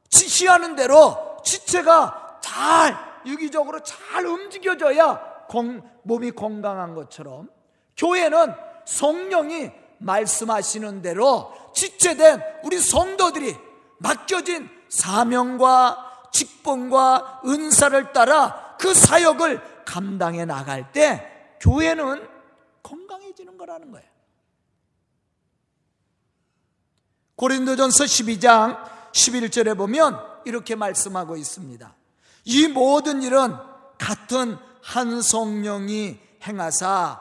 지시하는 0.09 0.77
대로 0.77 1.37
지체가 1.45 2.39
잘 2.41 3.08
유기적으로 3.29 3.81
잘 3.83 4.27
움직여져야 4.27 5.47
건, 5.49 5.89
몸이 6.03 6.33
건강한 6.33 6.95
것처럼 6.95 7.49
교회는 7.97 8.55
성령이 8.87 9.71
말씀하시는 9.99 11.03
대로 11.03 11.53
지체된 11.75 12.41
우리 12.65 12.79
성도들이 12.79 13.57
맡겨진 13.99 14.69
사명과 14.89 16.29
직분과 16.33 17.43
은사를 17.45 18.13
따라 18.13 18.77
그 18.79 18.95
사역을 18.95 19.85
감당해 19.85 20.45
나갈 20.45 20.93
때 20.93 21.57
교회는 21.61 22.27
건강해지는 22.83 23.59
거라는 23.59 23.91
거예요. 23.91 24.09
고린도전서 27.37 28.05
12장 28.05 28.79
11절에 29.13 29.77
보면 29.77 30.19
이렇게 30.45 30.75
말씀하고 30.75 31.37
있습니다. 31.37 31.98
이 32.49 32.67
모든 32.67 33.23
일은 33.23 33.55
같은 33.99 34.57
한 34.83 35.21
성령이 35.21 36.19
행하사 36.43 37.21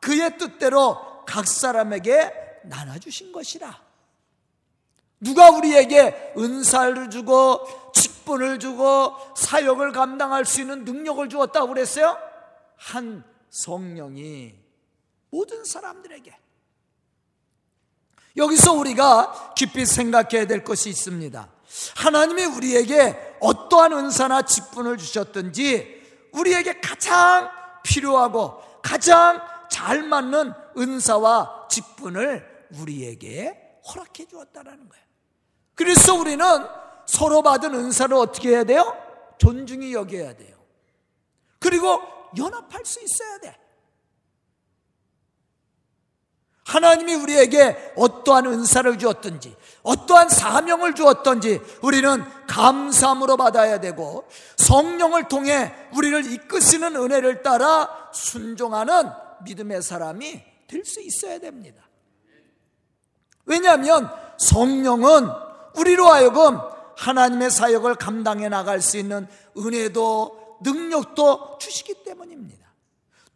그의 0.00 0.36
뜻대로 0.36 1.24
각 1.24 1.48
사람에게 1.48 2.60
나눠주신 2.64 3.32
것이라. 3.32 3.80
누가 5.18 5.50
우리에게 5.50 6.34
은사를 6.36 7.08
주고 7.08 7.66
직분을 7.94 8.58
주고 8.58 9.14
사역을 9.34 9.92
감당할 9.92 10.44
수 10.44 10.60
있는 10.60 10.84
능력을 10.84 11.26
주었다고 11.30 11.68
그랬어요? 11.68 12.18
한 12.76 13.24
성령이 13.48 14.54
모든 15.30 15.64
사람들에게 15.64 16.38
여기서 18.36 18.74
우리가 18.74 19.54
깊이 19.56 19.86
생각해야 19.86 20.46
될 20.46 20.62
것이 20.62 20.90
있습니다. 20.90 21.55
하나님이 21.96 22.44
우리에게 22.44 23.36
어떠한 23.40 23.92
은사나 23.92 24.42
직분을 24.42 24.96
주셨든지 24.98 26.28
우리에게 26.32 26.80
가장 26.80 27.50
필요하고 27.82 28.60
가장 28.82 29.40
잘 29.70 30.02
맞는 30.02 30.52
은사와 30.76 31.68
직분을 31.70 32.68
우리에게 32.80 33.80
허락해 33.88 34.26
주었다라는 34.26 34.88
거예요. 34.88 35.04
그래서 35.74 36.14
우리는 36.14 36.44
서로 37.06 37.42
받은 37.42 37.74
은사를 37.74 38.14
어떻게 38.16 38.50
해야 38.50 38.64
돼요? 38.64 38.96
존중히 39.38 39.92
여겨야 39.92 40.34
돼요. 40.36 40.56
그리고 41.58 42.00
연합할 42.36 42.84
수 42.84 43.02
있어야 43.02 43.38
돼. 43.38 43.58
하나님이 46.64 47.14
우리에게 47.14 47.92
어떠한 47.96 48.46
은사를 48.46 48.98
주었든지, 48.98 49.56
어떠한 49.86 50.28
사명을 50.28 50.94
주었든지, 50.94 51.60
우리는 51.82 52.24
감사함으로 52.48 53.36
받아야 53.36 53.78
되고, 53.80 54.28
성령을 54.56 55.28
통해 55.28 55.72
우리를 55.94 56.32
이끄시는 56.32 56.96
은혜를 56.96 57.42
따라 57.42 58.10
순종하는 58.12 59.10
믿음의 59.44 59.82
사람이 59.82 60.42
될 60.66 60.84
수 60.84 61.00
있어야 61.00 61.38
됩니다. 61.38 61.82
왜냐하면 63.44 64.10
성령은 64.38 65.28
우리로 65.76 66.06
하여금 66.06 66.58
하나님의 66.96 67.50
사역을 67.50 67.94
감당해 67.94 68.48
나갈 68.48 68.80
수 68.80 68.96
있는 68.96 69.28
은혜도 69.56 70.58
능력도 70.62 71.58
주시기 71.58 72.02
때문입니다. 72.02 72.65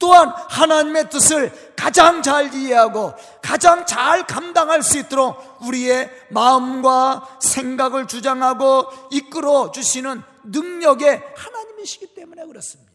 또한 0.00 0.32
하나님의 0.48 1.10
뜻을 1.10 1.52
가장 1.76 2.22
잘 2.22 2.52
이해하고 2.52 3.12
가장 3.42 3.86
잘 3.86 4.26
감당할 4.26 4.82
수 4.82 4.98
있도록 4.98 5.36
우리의 5.60 6.10
마음과 6.30 7.38
생각을 7.40 8.08
주장하고 8.08 8.86
이끌어 9.12 9.70
주시는 9.70 10.22
능력의 10.44 11.22
하나님이시기 11.36 12.14
때문에 12.14 12.46
그렇습니다. 12.46 12.90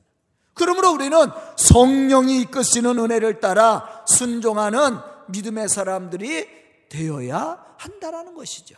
그러므로 0.56 0.92
우리는 0.92 1.18
성령이 1.58 2.42
이끄시는 2.42 2.98
은혜를 2.98 3.40
따라 3.40 4.04
순종하는 4.08 4.98
믿음의 5.28 5.70
사람들이 5.70 6.48
되어야 6.90 7.64
한다라는 7.78 8.34
것이죠. 8.34 8.76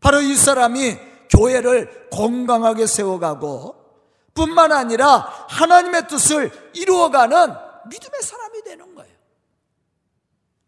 바로 0.00 0.22
이 0.22 0.34
사람이 0.34 0.96
교회를 1.30 2.08
건강하게 2.10 2.86
세워가고 2.86 3.87
뿐만 4.38 4.70
아니라 4.70 5.18
하나님의 5.48 6.06
뜻을 6.06 6.70
이루어가는 6.74 7.54
믿음의 7.90 8.22
사람이 8.22 8.62
되는 8.62 8.94
거예요. 8.94 9.12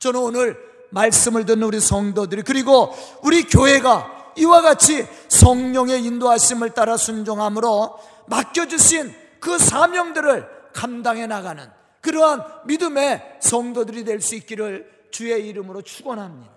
저는 0.01 0.21
오늘 0.21 0.59
말씀을 0.91 1.47
듣는 1.47 1.63
우리 1.63 1.79
성도들이 1.79 2.43
그리고 2.43 2.93
우리 3.23 3.45
교회가 3.45 4.33
이와 4.37 4.61
같이 4.63 5.07
성령의 5.29 6.05
인도하심을 6.05 6.71
따라 6.71 6.97
순종함으로 6.97 7.99
맡겨주신 8.27 9.15
그 9.39 9.57
사명들을 9.59 10.73
감당해 10.73 11.27
나가는 11.27 11.71
그러한 12.01 12.45
믿음의 12.67 13.39
성도들이 13.41 14.05
될 14.05 14.21
수 14.21 14.35
있기를 14.35 15.09
주의 15.13 15.47
이름으로 15.49 15.83
축원합니다. 15.83 16.53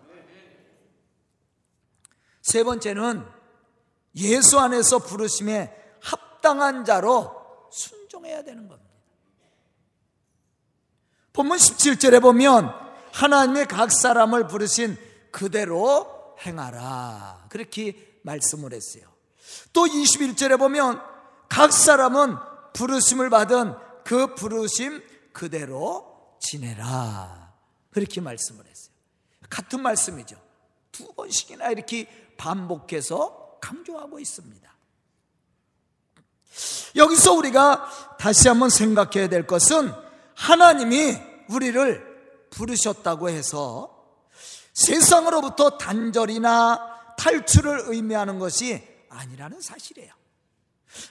세 2.42 2.64
번째는 2.64 3.24
예수 4.16 4.60
안에서 4.60 5.00
부르심에 5.00 5.83
합당한 6.44 6.84
자로 6.84 7.34
순종해야 7.72 8.44
되는 8.44 8.68
겁니다. 8.68 8.92
본문 11.32 11.58
17절에 11.58 12.22
보면 12.22 12.72
하나님의 13.14 13.68
각 13.68 13.92
사람을 13.92 14.48
부르신 14.48 14.98
그대로 15.32 16.36
행하라. 16.46 17.48
그렇게 17.50 18.20
말씀을 18.24 18.74
했어요. 18.74 19.06
또 19.72 19.86
21절에 19.86 20.60
보면 20.60 21.02
각 21.48 21.72
사람은 21.72 22.36
부르심을 22.74 23.30
받은 23.30 23.76
그 24.04 24.36
부르심 24.36 25.02
그대로 25.32 26.38
지내라. 26.42 27.54
그렇게 27.92 28.22
말씀을 28.22 28.66
했어요. 28.66 28.94
같은 29.50 29.82
말씀이죠. 29.82 30.36
두 30.92 31.12
번씩이나 31.14 31.70
이렇게 31.70 32.36
반복해서 32.38 33.60
강조하고 33.62 34.20
있습니다. 34.20 34.73
여기서 36.96 37.34
우리가 37.34 38.18
다시 38.20 38.48
한번 38.48 38.70
생각해야 38.70 39.28
될 39.28 39.48
것은 39.48 39.92
하나님이 40.36 41.18
우리를 41.50 42.14
부르셨다고 42.52 43.30
해서 43.30 43.90
세상으로부터 44.74 45.78
단절이나 45.78 47.16
탈출을 47.18 47.84
의미하는 47.88 48.40
것이 48.40 48.86
아니라는 49.10 49.62
사실이에요. 49.62 50.12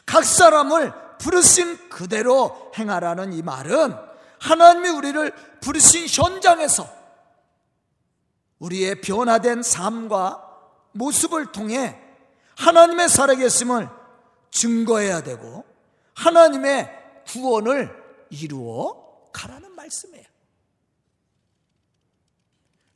각 0.06 0.24
사람을 0.24 0.92
부르신 1.18 1.88
그대로 1.88 2.72
행하라는 2.76 3.32
이 3.32 3.42
말은 3.42 3.96
하나님이 4.40 4.88
우리를 4.90 5.32
부르신 5.60 6.06
현장에서 6.08 6.88
우리의 8.58 9.00
변화된 9.00 9.62
삶과 9.62 10.48
모습을 10.92 11.52
통해 11.52 11.98
하나님의 12.56 13.08
살아계심을 13.08 13.88
증거해야 14.52 15.22
되고 15.22 15.64
하나님의 16.14 17.24
구원을 17.26 17.90
이루어 18.30 19.30
가라는 19.32 19.74
말씀이에요. 19.74 20.26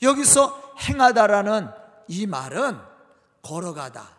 여기서 0.02 0.74
행하다라는 0.78 1.68
이 2.08 2.26
말은 2.26 2.78
걸어가다, 3.42 4.16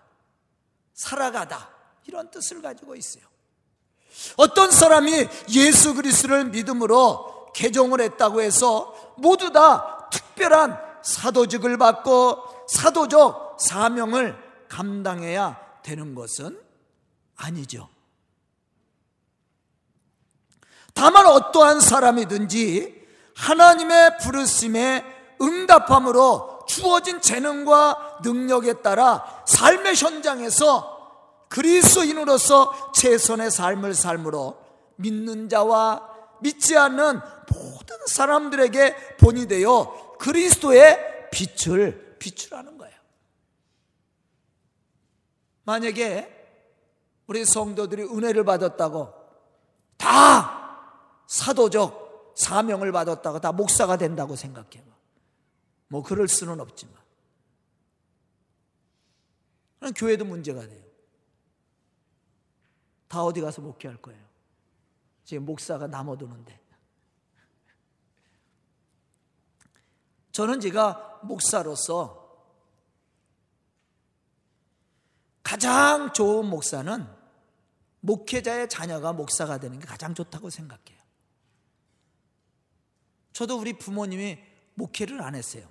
살아가다 0.93 1.69
이런 2.05 2.29
뜻을 2.31 2.61
가지고 2.61 2.95
있어요. 2.95 3.23
어떤 4.35 4.71
사람이 4.71 5.27
예수 5.51 5.93
그리스도를 5.93 6.45
믿음으로 6.45 7.51
개종을 7.53 8.01
했다고 8.01 8.41
해서 8.41 9.15
모두 9.17 9.51
다 9.51 10.09
특별한 10.11 10.79
사도직을 11.03 11.77
받고 11.77 12.65
사도적 12.67 13.57
사명을 13.59 14.35
감당해야 14.67 15.59
되는 15.83 16.15
것은 16.15 16.66
아니죠. 17.37 17.89
다만 20.93 21.25
어떠한 21.27 21.79
사람이든지 21.79 23.07
하나님의 23.35 24.17
부르심에 24.17 25.05
응답함으로 25.39 26.65
주어진 26.67 27.21
재능과 27.21 28.19
능력에 28.23 28.81
따라 28.81 29.43
삶의 29.47 29.95
현장에서 29.95 30.95
그리스도인으로서 31.49 32.91
최선의 32.93 33.51
삶을 33.51 33.93
삶으로 33.93 34.59
믿는 34.95 35.49
자와 35.49 36.15
믿지 36.41 36.75
않는 36.77 37.21
모든 37.53 37.97
사람들에게 38.07 39.17
본이 39.17 39.47
되어 39.47 40.15
그리스도의 40.19 41.29
빛을 41.31 42.17
비추라는 42.19 42.77
거예요. 42.77 42.95
만약에 45.63 46.36
우리 47.27 47.45
성도들이 47.45 48.03
은혜를 48.03 48.43
받았다고 48.45 49.13
다 49.97 51.23
사도적 51.27 52.33
사명을 52.37 52.91
받았다고 52.91 53.39
다 53.41 53.51
목사가 53.51 53.97
된다고 53.97 54.35
생각해 54.35 54.83
봐. 54.85 54.95
뭐 55.89 56.03
그럴 56.03 56.27
수는 56.27 56.59
없지만. 56.59 56.95
교회도 59.95 60.25
문제가 60.25 60.65
돼요. 60.67 60.83
다 63.07 63.23
어디 63.23 63.41
가서 63.41 63.61
목회할 63.61 63.97
거예요. 63.97 64.21
지금 65.23 65.45
목사가 65.45 65.87
남아도는데. 65.87 66.61
저는 70.31 70.59
제가 70.59 71.21
목사로서 71.23 72.27
가장 75.41 76.13
좋은 76.13 76.45
목사는 76.45 77.16
목회자의 78.07 78.69
자녀가 78.69 79.11
목사가 79.11 79.59
되는 79.59 79.79
게 79.79 79.85
가장 79.85 80.15
좋다고 80.15 80.49
생각해요. 80.49 80.97
저도 83.33 83.59
우리 83.59 83.73
부모님이 83.73 84.39
목회를 84.75 85.21
안 85.21 85.35
했어요. 85.35 85.67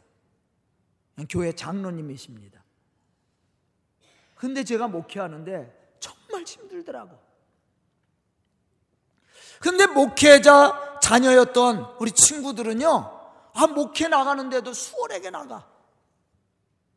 교회 1.31 1.53
장로님이십니다. 1.53 2.63
근데 4.35 4.65
제가 4.65 4.87
목회하는데 4.87 5.97
정말 5.99 6.43
힘들더라고. 6.43 7.19
근데 9.59 9.87
목회자 9.87 10.99
자녀였던 11.01 11.97
우리 11.99 12.13
친구들은요, 12.13 12.89
아, 13.55 13.67
목회 13.69 14.09
나가는데도 14.09 14.75
수월하게 14.75 15.31
나가. 15.31 15.67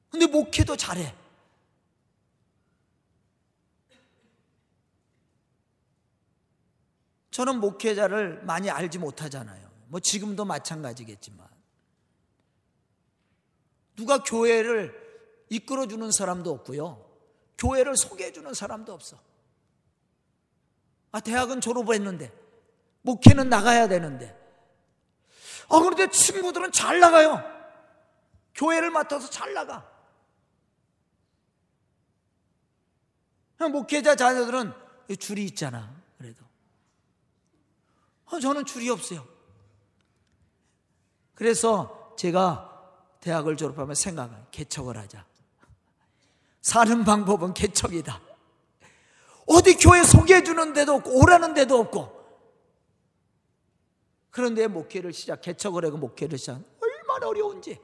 근데 0.10 0.28
목회도 0.28 0.76
잘해. 0.76 1.16
저는 7.40 7.62
목회자를 7.62 8.44
많이 8.44 8.70
알지 8.70 8.98
못하잖아요. 8.98 9.72
뭐 9.88 10.02
지금도 10.02 10.44
마찬가지겠지만. 10.44 11.48
누가 13.96 14.22
교회를 14.22 14.94
이끌어주는 15.48 16.12
사람도 16.12 16.52
없고요. 16.52 17.10
교회를 17.58 17.96
소개해주는 17.96 18.54
사람도 18.54 18.94
없어. 18.94 19.18
아, 21.14 21.22
대학은 21.22 21.62
졸업했는데, 21.62 22.30
목회는 23.04 23.48
나가야 23.48 23.88
되는데. 23.88 24.38
아, 25.70 25.80
그런데 25.80 26.10
친구들은 26.10 26.74
잘 26.74 27.00
나가요. 27.00 27.42
교회를 28.54 28.90
맡아서 28.90 29.30
잘 29.30 29.54
나가. 29.54 29.90
목회자 33.60 34.18
자녀들은 34.18 34.74
줄이 35.18 35.46
있잖아. 35.46 35.99
어, 38.32 38.40
저는 38.40 38.66
줄이 38.66 38.90
없어요. 38.90 39.26
그래서 41.34 42.14
제가 42.18 42.66
대학을 43.22 43.58
졸업하면 43.58 43.96
생각을 43.96 44.46
개척을 44.52 44.98
하자. 44.98 45.26
사는 46.62 47.04
방법은 47.04 47.54
개척이다. 47.54 48.22
어디 49.48 49.76
교회 49.76 50.04
소개해 50.04 50.44
주는 50.44 50.74
데도 50.74 50.96
없고 50.96 51.22
오라는 51.22 51.54
데도 51.56 51.80
없고 51.80 52.20
그런데 54.30 54.68
목회를 54.68 55.12
시작 55.12 55.42
개척을 55.42 55.84
하고 55.86 55.98
목회를 55.98 56.38
시작 56.38 56.62
얼마나 56.80 57.28
어려운지 57.28 57.82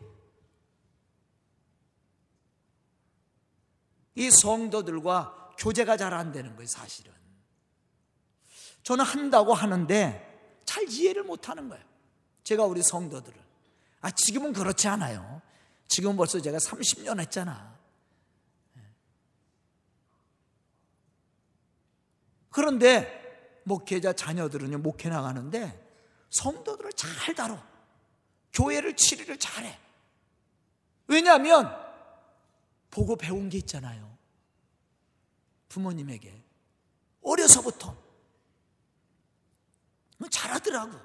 이 4.14 4.30
성도들과 4.30 5.56
교제가 5.58 5.98
잘 5.98 6.14
안 6.14 6.32
되는 6.32 6.56
거예요 6.56 6.68
사실은 6.68 7.12
저는 8.84 9.04
한다고 9.04 9.56
하는데 9.56 10.35
잘 10.66 10.90
이해를 10.90 11.24
못하는 11.24 11.70
거예요. 11.70 11.84
제가 12.44 12.66
우리 12.66 12.82
성도들을. 12.84 13.46
아, 14.02 14.12
지금은 14.12 14.54
그렇지 14.54 14.88
않아요. 14.88 15.42
지금 15.88 16.16
벌써 16.16 16.40
제가 16.40 16.58
30년 16.58 17.20
했잖아. 17.20 17.76
그런데 22.50 23.62
목회자 23.66 24.14
자녀들은요, 24.14 24.78
목회 24.78 25.10
나가는데 25.10 25.86
성도들을 26.30 26.94
잘 26.94 27.36
다뤄. 27.36 27.62
교회를 28.54 28.96
치리를 28.96 29.38
잘해. 29.38 29.78
왜냐하면 31.08 31.76
보고 32.90 33.16
배운 33.16 33.50
게 33.50 33.58
있잖아요. 33.58 34.18
부모님에게. 35.68 36.44
어려서부터. 37.22 38.05
뭐 40.26 40.30
잘하더라고. 40.30 41.00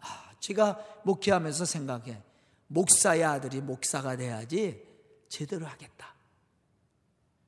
아, 0.00 0.34
제가 0.40 1.02
목회하면서 1.04 1.64
생각해. 1.64 2.22
목사의 2.66 3.24
아들이 3.24 3.60
목사가 3.60 4.16
돼야지 4.16 4.84
제대로 5.28 5.66
하겠다. 5.66 6.14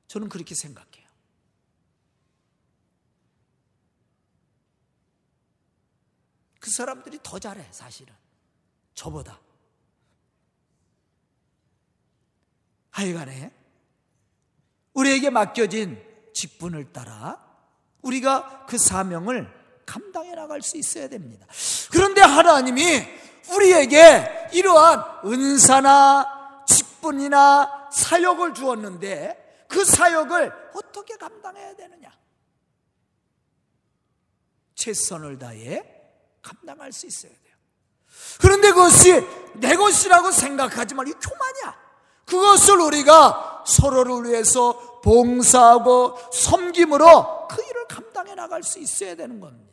저는 0.07 0.29
그렇게 0.29 0.55
생각해요. 0.55 1.07
그 6.59 6.71
사람들이 6.71 7.19
더 7.21 7.39
잘해, 7.39 7.67
사실은. 7.71 8.13
저보다. 8.93 9.39
하여간에, 12.91 13.53
우리에게 14.93 15.29
맡겨진 15.29 16.31
직분을 16.33 16.93
따라 16.93 17.51
우리가 18.01 18.65
그 18.65 18.77
사명을 18.77 19.60
감당해 19.91 20.33
나갈 20.35 20.61
수 20.61 20.77
있어야 20.77 21.09
됩니다. 21.09 21.45
그런데 21.91 22.21
하나님이 22.21 23.05
우리에게 23.53 24.49
이러한 24.53 25.03
은사나 25.25 26.63
직분이나 26.65 27.89
사역을 27.91 28.53
주었는데 28.53 29.65
그 29.67 29.83
사역을 29.83 30.71
어떻게 30.75 31.17
감당해야 31.17 31.75
되느냐? 31.75 32.09
최선을 34.75 35.37
다해 35.37 35.83
감당할 36.41 36.93
수 36.93 37.05
있어야 37.05 37.33
돼요. 37.33 37.55
그런데 38.39 38.69
그것이 38.69 39.27
내 39.55 39.75
것이라고 39.75 40.31
생각하지만 40.31 41.07
이 41.09 41.11
교만이야. 41.11 41.81
그것을 42.25 42.79
우리가 42.79 43.65
서로를 43.67 44.23
위해서 44.23 45.01
봉사하고 45.01 46.17
섬김으로 46.31 47.47
그 47.49 47.61
일을 47.61 47.87
감당해 47.89 48.35
나갈 48.35 48.63
수 48.63 48.79
있어야 48.79 49.15
되는 49.15 49.41
겁니다. 49.41 49.70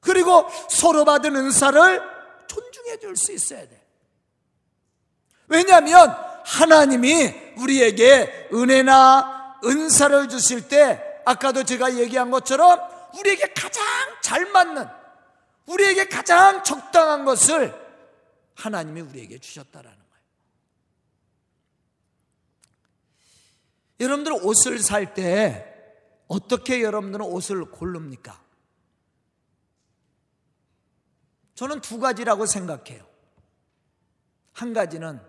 그리고 0.00 0.46
서로 0.70 1.04
받은 1.04 1.34
은사를 1.34 2.02
존중해 2.46 2.98
줄 2.98 3.16
수 3.16 3.32
있어야 3.32 3.60
돼. 3.68 3.84
왜냐하면 5.48 6.10
하나님이 6.44 7.54
우리에게 7.58 8.48
은혜나 8.52 9.60
은사를 9.64 10.28
주실 10.28 10.68
때 10.68 11.02
아까도 11.24 11.64
제가 11.64 11.96
얘기한 11.96 12.30
것처럼 12.30 12.80
우리에게 13.18 13.52
가장 13.52 13.84
잘 14.22 14.46
맞는 14.46 14.86
우리에게 15.66 16.08
가장 16.08 16.62
적당한 16.62 17.24
것을 17.24 17.74
하나님이 18.54 19.00
우리에게 19.02 19.38
주셨다라는 19.38 19.96
거예요. 19.98 20.08
여러분들 24.00 24.32
옷을 24.42 24.78
살 24.78 25.14
때 25.14 25.74
어떻게 26.28 26.82
여러분들은 26.82 27.24
옷을 27.24 27.64
고릅니까? 27.64 28.38
저는 31.58 31.80
두 31.80 31.98
가지라고 31.98 32.46
생각해요. 32.46 33.04
한 34.52 34.72
가지는 34.72 35.20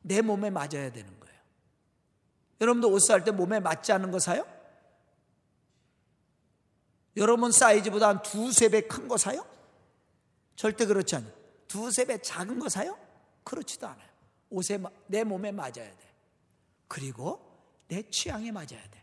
내 0.00 0.22
몸에 0.22 0.48
맞아야 0.48 0.92
되는 0.92 1.18
거예요. 1.18 1.40
여러분도 2.60 2.88
옷 2.92 3.00
살 3.00 3.24
때 3.24 3.32
몸에 3.32 3.58
맞지 3.58 3.90
않는 3.90 4.12
거 4.12 4.20
사요? 4.20 4.46
여러분 7.16 7.50
사이즈보다 7.50 8.06
한 8.08 8.22
두세 8.22 8.68
배 8.68 8.82
큰 8.82 9.08
거 9.08 9.16
사요? 9.16 9.44
절대 10.54 10.86
그렇지 10.86 11.16
않아요. 11.16 11.32
두세 11.66 12.04
배 12.04 12.18
작은 12.22 12.60
거 12.60 12.68
사요? 12.68 12.96
그렇지도 13.42 13.88
않아요. 13.88 14.08
옷에 14.50 14.78
내 15.08 15.24
몸에 15.24 15.50
맞아야 15.50 15.72
돼. 15.72 16.14
그리고 16.86 17.40
내 17.88 18.08
취향에 18.08 18.52
맞아야 18.52 18.68
돼. 18.68 18.95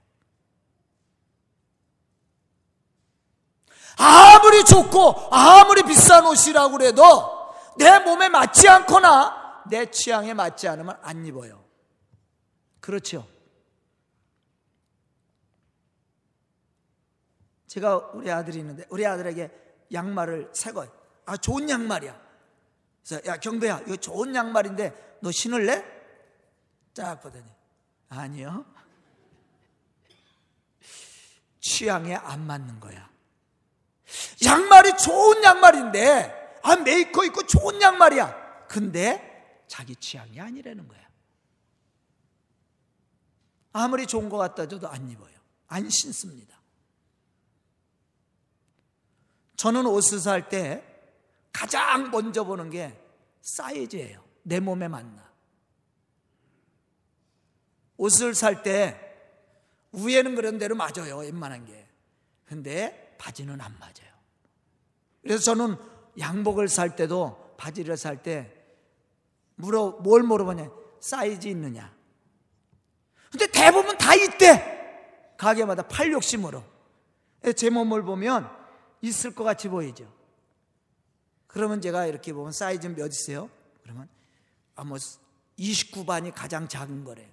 아무리 3.98 4.64
좋고 4.64 5.30
아무리 5.32 5.84
비싼 5.84 6.26
옷이라고 6.26 6.78
그래도 6.78 7.54
내 7.78 8.00
몸에 8.00 8.30
맞지 8.30 8.68
않거나 8.68 9.64
내 9.70 9.90
취향에 9.90 10.34
맞지 10.34 10.68
않으면 10.68 10.98
안 11.02 11.26
입어요. 11.26 11.64
그렇죠? 12.80 13.28
제가 17.68 17.98
우리 18.14 18.32
아들이 18.32 18.60
있는데 18.60 18.86
우리 18.90 19.06
아들에게 19.06 19.50
양말을 19.92 20.52
새거 20.54 20.88
아 21.26 21.38
좋은 21.38 21.70
양말이야. 21.70 22.22
그래서 23.04 23.26
야 23.26 23.38
경배야 23.38 23.82
이거 23.88 23.96
좋은 23.96 24.36
양말인데 24.36 25.18
너 25.22 25.32
신을래? 25.32 25.84
쫙 26.94 27.20
보더니 27.22 27.46
아니요. 28.10 28.66
취향에 31.62 32.16
안 32.16 32.46
맞는 32.46 32.80
거야. 32.80 33.13
양말이 34.46 34.98
좋은 34.98 35.44
양말인데, 35.44 36.60
아, 36.64 36.76
메이커 36.78 37.24
있고 37.26 37.46
좋은 37.46 37.82
양말이야. 37.82 38.68
근데 38.68 39.64
자기 39.68 39.96
취향이 39.96 40.40
아니라는 40.40 40.88
거야. 40.88 41.02
아무리 43.74 44.06
좋은 44.06 44.30
것 44.30 44.38
같다 44.38 44.68
줘도 44.68 44.88
안 44.88 45.10
입어요. 45.10 45.34
안 45.68 45.90
신습니다. 45.90 46.60
저는 49.56 49.86
옷을 49.86 50.20
살 50.20 50.50
때 50.50 50.84
가장 51.52 52.12
먼저 52.12 52.44
보는 52.44 52.70
게 52.70 52.98
사이즈예요. 53.42 54.24
내 54.44 54.60
몸에 54.60 54.88
맞나. 54.88 55.32
옷을 57.98 58.36
살 58.36 58.64
때 58.64 59.00
위에는 59.94 60.36
그런 60.36 60.58
대로 60.58 60.76
맞아요. 60.76 61.18
웬만한 61.20 61.66
게. 61.66 61.88
근데 62.46 63.16
바지는 63.20 63.62
안 63.62 63.78
맞아요. 63.80 64.03
그래서 65.24 65.44
저는 65.44 65.78
양복을 66.20 66.68
살 66.68 66.96
때도 66.96 67.56
바지를 67.58 67.98
살 67.98 68.22
때 68.22 68.64
물어 69.56 70.00
뭘 70.02 70.24
물어보냐? 70.24 70.70
사이즈 71.00 71.48
있느냐? 71.48 71.94
근데 73.32 73.48
대부분 73.48 73.98
다 73.98 74.14
있대. 74.16 75.36
가게마다 75.38 75.84
팔 75.84 76.12
욕심으로. 76.12 76.64
제 77.56 77.70
몸을 77.70 78.04
보면 78.04 78.50
있을 79.02 79.34
것 79.36 79.44
같이 79.44 79.68
보이죠. 79.68 80.12
그러면 81.48 81.82
제가 81.82 82.06
이렇게 82.06 82.32
보면 82.34 82.52
사이즈 82.52 82.88
몇 82.88 83.12
있어요? 83.12 83.50
그러면 83.82 84.08
아뭐 84.76 84.98
29반이 85.60 86.34
가장 86.34 86.68
작은 86.68 87.04
거래. 87.04 87.30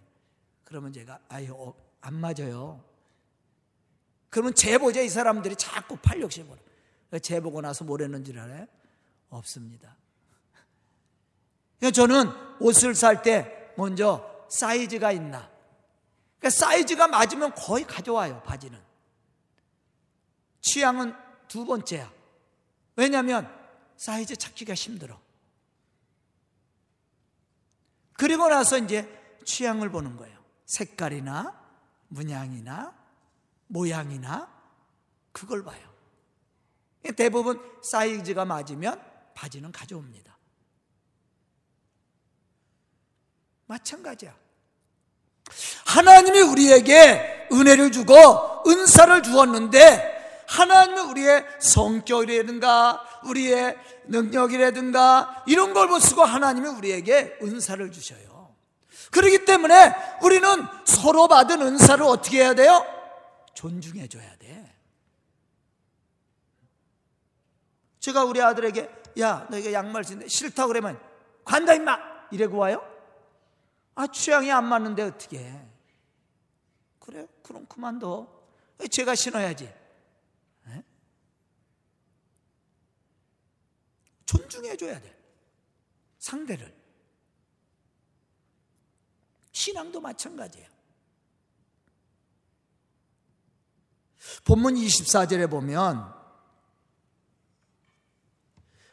그러면 0.64 0.92
제가 0.92 1.18
아유 1.29 1.55
어, 1.55 1.74
안 2.00 2.14
맞아요. 2.14 2.83
그러면 4.29 4.55
재보자 4.55 5.00
이 5.00 5.09
사람들이 5.09 5.57
자꾸 5.57 5.96
팔 5.96 6.20
욕심으로. 6.20 6.59
재보고 7.18 7.61
나서 7.61 7.85
뭘 7.85 8.03
했는지 8.03 8.33
알아요? 8.38 8.66
없습니다. 9.31 9.96
저는 11.94 12.31
옷을 12.61 12.94
살 12.94 13.23
때 13.23 13.73
먼저 13.77 14.46
사이즈가 14.51 15.12
있나. 15.12 15.51
그러니까 16.38 16.51
사이즈가 16.51 17.09
맞으면 17.09 17.55
거의 17.55 17.85
가져와요, 17.85 18.42
바지는. 18.42 18.79
취향은 20.61 21.14
두 21.49 21.64
번째야. 21.64 22.12
왜냐하면 22.96 23.51
사이즈 23.96 24.37
찾기가 24.37 24.75
힘들어. 24.75 25.20
그리고 28.14 28.49
나서 28.49 28.77
이제 28.79 29.09
취향을 29.44 29.90
보는 29.90 30.16
거예요. 30.16 30.38
색깔이나 30.66 31.59
문양이나 32.09 32.94
모양이나 33.68 34.53
그걸 35.33 35.64
봐요. 35.64 35.89
대부분 37.17 37.61
사이즈가 37.83 38.45
맞으면 38.45 39.01
바지는 39.35 39.73
가져옵니다. 39.73 40.37
마찬가지야. 43.67 44.35
하나님이 45.87 46.41
우리에게 46.41 47.49
은혜를 47.53 47.93
주고 47.93 48.15
은사를 48.67 49.23
주었는데 49.23 50.45
하나님은 50.47 51.11
우리의 51.11 51.47
성격이라든가 51.61 53.05
우리의 53.25 53.77
능력이라든가 54.07 55.45
이런 55.47 55.73
걸 55.73 55.89
보시고 55.89 56.25
하나님이 56.25 56.69
우리에게 56.69 57.39
은사를 57.43 57.91
주셔요. 57.93 58.55
그렇기 59.11 59.45
때문에 59.45 59.95
우리는 60.23 60.49
서로 60.85 61.29
받은 61.29 61.63
은사를 61.63 62.03
어떻게 62.05 62.39
해야 62.39 62.55
돼요? 62.55 62.85
존중해 63.55 64.09
줘야 64.09 64.37
돼. 64.37 64.39
제가 68.01 68.25
우리 68.25 68.43
아들에게 68.43 69.03
야 69.21 69.47
너에게 69.51 69.73
양말 69.73 70.05
신데 70.05 70.27
싫다 70.27 70.67
그러면 70.67 71.01
관다 71.45 71.75
임마. 71.75 72.11
이래고 72.33 72.59
와요? 72.59 72.87
아 73.95 74.07
취향이 74.07 74.51
안 74.51 74.67
맞는데 74.67 75.03
어떻게 75.03 75.61
그래 76.99 77.27
그럼 77.43 77.67
그만둬. 77.67 78.41
제가 78.91 79.15
신어야지. 79.15 79.73
네? 80.65 80.85
존중해줘야 84.25 85.01
돼 85.01 85.17
상대를. 86.19 86.75
신앙도 89.53 90.01
마찬가지예요. 90.01 90.69
본문 94.45 94.75
24절에 94.75 95.51
보면 95.51 96.20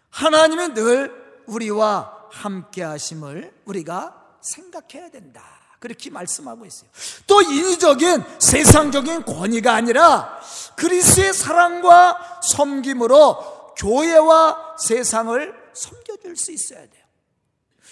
하나님은 0.09 0.73
늘 0.73 1.43
우리와 1.45 2.27
함께 2.31 2.83
하심을 2.83 3.53
우리가 3.65 4.15
생각해야 4.41 5.09
된다. 5.09 5.43
그렇게 5.79 6.09
말씀하고 6.09 6.65
있어요. 6.65 6.89
또 7.27 7.41
인위적인 7.41 8.23
세상적인 8.39 9.25
권위가 9.25 9.73
아니라 9.73 10.39
그리스의 10.75 11.33
사랑과 11.33 12.39
섬김으로 12.41 13.75
교회와 13.77 14.75
세상을 14.79 15.55
섬겨줄 15.73 16.35
수 16.35 16.51
있어야 16.51 16.79
돼요. 16.79 17.03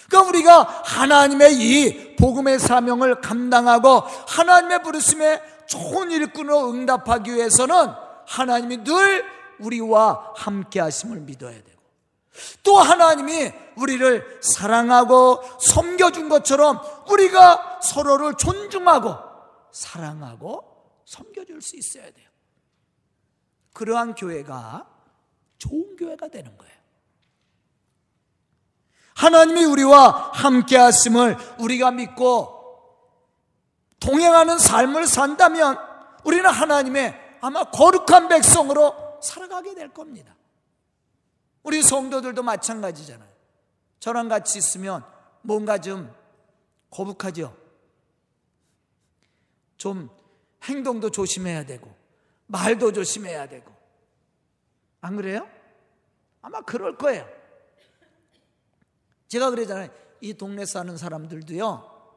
그러니까 0.08 0.28
우리가 0.28 0.82
하나님의 0.84 1.54
이 1.54 2.16
복음의 2.16 2.58
사명을 2.58 3.20
감당하고 3.20 4.00
하나님의 4.00 4.82
부르심에 4.82 5.40
좋은 5.66 6.10
일꾼으로 6.10 6.70
응답하기 6.70 7.34
위해서는 7.34 7.92
하나님이 8.26 8.84
늘 8.84 9.24
우리와 9.58 10.32
함께 10.36 10.80
하심을 10.80 11.20
믿어야 11.20 11.54
되고 11.54 11.75
또 12.62 12.78
하나님이 12.78 13.52
우리를 13.76 14.40
사랑하고 14.42 15.42
섬겨준 15.60 16.28
것처럼 16.28 16.80
우리가 17.10 17.80
서로를 17.82 18.34
존중하고 18.34 19.16
사랑하고 19.72 20.64
섬겨줄 21.04 21.60
수 21.62 21.76
있어야 21.76 22.10
돼요. 22.10 22.28
그러한 23.72 24.14
교회가 24.14 24.86
좋은 25.58 25.96
교회가 25.96 26.28
되는 26.28 26.56
거예요. 26.56 26.76
하나님이 29.14 29.64
우리와 29.64 30.30
함께 30.34 30.76
하심을 30.76 31.36
우리가 31.58 31.90
믿고 31.90 32.56
동행하는 34.00 34.58
삶을 34.58 35.06
산다면 35.06 35.78
우리는 36.24 36.48
하나님의 36.48 37.38
아마 37.40 37.64
거룩한 37.64 38.28
백성으로 38.28 39.20
살아가게 39.22 39.74
될 39.74 39.92
겁니다. 39.92 40.34
우리 41.66 41.82
성도들도 41.82 42.44
마찬가지잖아요. 42.44 43.28
저랑 43.98 44.28
같이 44.28 44.56
있으면 44.56 45.04
뭔가 45.42 45.78
좀 45.78 46.14
거북하죠. 46.90 47.56
좀 49.76 50.08
행동도 50.62 51.10
조심해야 51.10 51.66
되고, 51.66 51.92
말도 52.46 52.92
조심해야 52.92 53.48
되고. 53.48 53.74
안 55.00 55.16
그래요? 55.16 55.50
아마 56.40 56.60
그럴 56.60 56.96
거예요. 56.96 57.28
제가 59.26 59.50
그러잖아요. 59.50 59.90
이 60.20 60.34
동네 60.34 60.64
사는 60.64 60.96
사람들도요, 60.96 62.14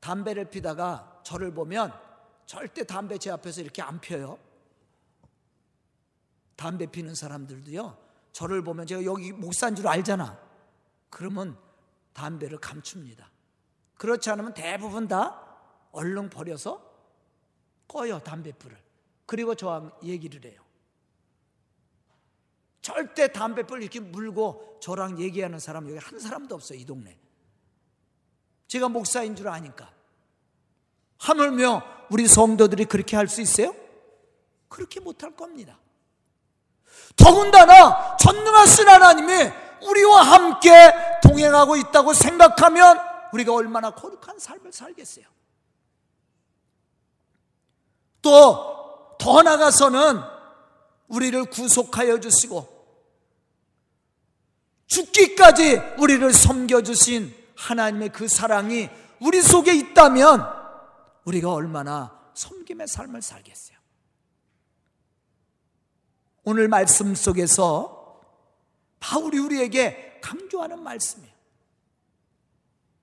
담배를 0.00 0.50
피다가 0.50 1.22
저를 1.24 1.54
보면 1.54 1.98
절대 2.44 2.84
담배 2.84 3.16
제 3.16 3.30
앞에서 3.30 3.62
이렇게 3.62 3.80
안 3.80 3.98
펴요. 3.98 4.38
담배 6.56 6.84
피는 6.84 7.14
사람들도요, 7.14 8.09
저를 8.32 8.62
보면 8.62 8.86
제가 8.86 9.04
여기 9.04 9.32
목사인 9.32 9.74
줄 9.74 9.86
알잖아. 9.88 10.38
그러면 11.10 11.58
담배를 12.12 12.58
감춥니다. 12.58 13.30
그렇지 13.96 14.30
않으면 14.30 14.54
대부분 14.54 15.08
다 15.08 15.58
얼른 15.92 16.30
버려서 16.30 16.88
꺼요, 17.88 18.20
담배불을. 18.20 18.78
그리고 19.26 19.54
저와 19.54 19.90
얘기를 20.02 20.44
해요. 20.50 20.60
절대 22.80 23.30
담배불 23.30 23.82
이렇게 23.82 24.00
물고 24.00 24.78
저랑 24.80 25.20
얘기하는 25.20 25.58
사람 25.58 25.88
여기 25.88 25.98
한 25.98 26.18
사람도 26.18 26.54
없어요, 26.54 26.78
이 26.78 26.84
동네. 26.84 27.18
제가 28.68 28.88
목사인 28.88 29.36
줄 29.36 29.48
아니까. 29.48 29.92
하물며 31.18 31.82
우리 32.10 32.26
성도들이 32.26 32.86
그렇게 32.86 33.16
할 33.16 33.28
수 33.28 33.40
있어요? 33.42 33.74
그렇게 34.68 35.00
못할 35.00 35.34
겁니다. 35.36 35.78
더군다나 37.16 38.16
전능하신 38.16 38.88
하나님이 38.88 39.52
우리와 39.82 40.22
함께 40.22 40.92
동행하고 41.22 41.76
있다고 41.76 42.12
생각하면 42.12 42.98
우리가 43.32 43.54
얼마나 43.54 43.90
거룩한 43.90 44.38
삶을 44.38 44.72
살겠어요. 44.72 45.24
또 48.22 48.70
더 49.20 49.42
나가서는 49.42 50.22
우리를 51.08 51.44
구속하여 51.44 52.20
주시고 52.20 52.80
죽기까지 54.86 55.76
우리를 55.98 56.32
섬겨 56.32 56.82
주신 56.82 57.32
하나님의 57.54 58.08
그 58.08 58.26
사랑이 58.26 58.88
우리 59.20 59.42
속에 59.42 59.74
있다면 59.74 60.44
우리가 61.24 61.52
얼마나 61.52 62.18
섬김의 62.34 62.88
삶을 62.88 63.20
살겠어요. 63.20 63.78
오늘 66.50 66.66
말씀 66.66 67.14
속에서 67.14 68.20
바울이 68.98 69.38
우리에게 69.38 70.18
강조하는 70.20 70.82
말씀이에요. 70.82 71.32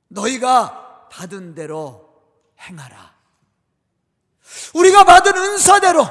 너희가 0.10 1.08
받은 1.10 1.56
대로 1.56 2.14
행하라. 2.60 3.16
우리가 4.76 5.06
받은 5.06 5.38
은사대로 5.38 6.06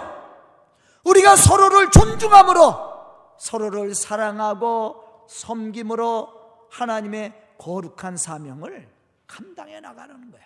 우리가 1.05 1.37
서로를 1.37 1.91
존중함으로 1.91 3.37
서로를 3.39 3.95
사랑하고 3.95 5.27
섬김으로 5.29 6.69
하나님의 6.71 7.57
거룩한 7.59 8.17
사명을 8.17 8.89
감당해 9.27 9.81
나가는 9.81 10.31
거야. 10.31 10.43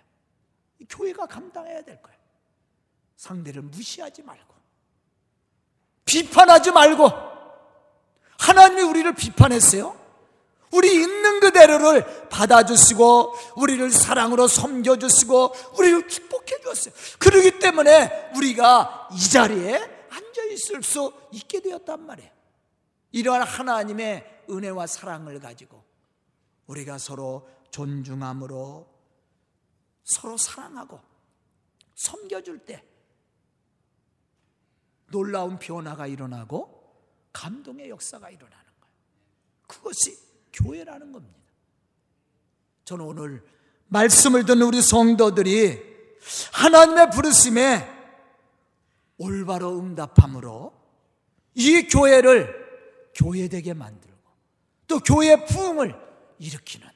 교회가 0.88 1.26
감당해야 1.26 1.83
될 1.83 2.03
거야. 2.03 2.16
상대를 3.16 3.62
무시하지 3.62 4.24
말고 4.24 4.60
비판하지 6.11 6.73
말고 6.73 7.09
하나님이 8.38 8.83
우리를 8.83 9.14
비판했어요. 9.14 9.96
우리 10.73 10.92
있는 10.92 11.40
그대로를 11.40 12.29
받아주시고 12.29 13.35
우리를 13.57 13.90
사랑으로 13.90 14.49
섬겨주시고 14.49 15.55
우리를 15.79 16.09
축복해 16.09 16.61
주었어요. 16.62 16.94
그러기 17.18 17.59
때문에 17.59 18.31
우리가 18.37 19.09
이 19.12 19.20
자리에 19.20 19.77
앉아 20.11 20.42
있을 20.51 20.83
수 20.83 21.12
있게 21.33 21.61
되었단 21.61 22.05
말이에요. 22.07 22.31
이러한 23.12 23.42
하나님의 23.42 24.44
은혜와 24.49 24.87
사랑을 24.87 25.38
가지고 25.38 25.85
우리가 26.66 26.99
서로 26.99 27.49
존중함으로 27.70 28.88
서로 30.05 30.37
사랑하고 30.37 31.01
섬겨줄 31.96 32.59
때 32.61 32.83
놀라운 35.11 35.59
변화가 35.59 36.07
일어나고 36.07 36.81
감동의 37.33 37.90
역사가 37.90 38.31
일어나는 38.31 38.64
거예요. 38.81 38.94
그것이 39.66 40.16
교회라는 40.53 41.12
겁니다. 41.12 41.38
저는 42.85 43.05
오늘 43.05 43.44
말씀을 43.88 44.44
듣는 44.44 44.62
우리 44.66 44.83
성도들이 44.83 45.79
하나님의 46.53 47.11
부르심에 47.11 47.88
올바로 49.18 49.79
응답함으로 49.79 50.73
이 51.55 51.83
교회를 51.83 52.55
교회되게 53.14 53.75
만들고 53.75 54.16
또 54.87 54.99
교회 55.01 55.44
부흥을 55.44 55.94
일으키는 56.38 56.88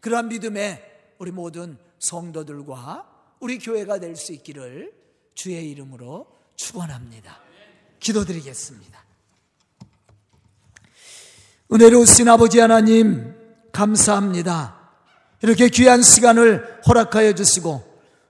그러한 0.00 0.28
믿음의 0.28 1.14
우리 1.18 1.30
모든 1.30 1.78
성도들과 1.98 3.36
우리 3.40 3.58
교회가 3.58 3.98
될 3.98 4.16
수 4.16 4.32
있기를 4.32 4.92
주의 5.34 5.70
이름으로 5.70 6.26
축원합니다. 6.56 7.47
기도드리겠습니다. 8.00 8.98
은혜로우신 11.72 12.28
아버지 12.28 12.60
하나님 12.60 13.34
감사합니다. 13.72 14.76
이렇게 15.42 15.68
귀한 15.68 16.02
시간을 16.02 16.80
허락하여 16.86 17.34
주시고 17.34 17.82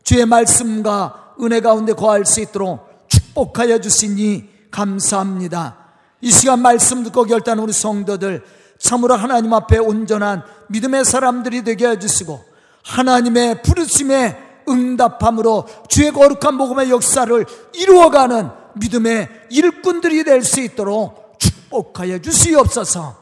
주의 0.02 0.26
말씀과 0.26 1.34
은혜 1.40 1.60
가운데 1.60 1.92
거할 1.92 2.26
수 2.26 2.40
있도록 2.40 3.08
축복하여 3.08 3.80
주시니 3.80 4.48
감사합니다. 4.70 5.76
이 6.20 6.30
시간 6.30 6.60
말씀 6.60 7.04
듣고 7.04 7.24
결단 7.24 7.58
우리 7.60 7.72
성도들 7.72 8.44
참으로 8.78 9.14
하나님 9.14 9.52
앞에 9.52 9.78
온전한 9.78 10.42
믿음의 10.68 11.04
사람들이 11.04 11.62
되게 11.62 11.88
해주시고 11.88 12.44
하나님의 12.84 13.62
부르심에 13.62 14.64
응답함으로 14.68 15.66
주의 15.88 16.10
거룩한 16.10 16.58
복음의 16.58 16.90
역사를 16.90 17.46
이루어가는 17.74 18.50
믿음의 18.78 19.28
일꾼들이 19.50 20.24
될 20.24 20.42
수 20.42 20.60
있도록 20.60 21.38
축복하여 21.38 22.18
주시옵소서 22.20 23.16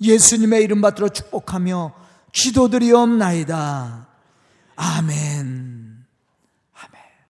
예수님의 0.00 0.62
이름 0.64 0.80
받들어 0.80 1.08
축복하며 1.08 1.94
기도드리옵나이다. 2.32 4.08
아멘. 4.76 5.73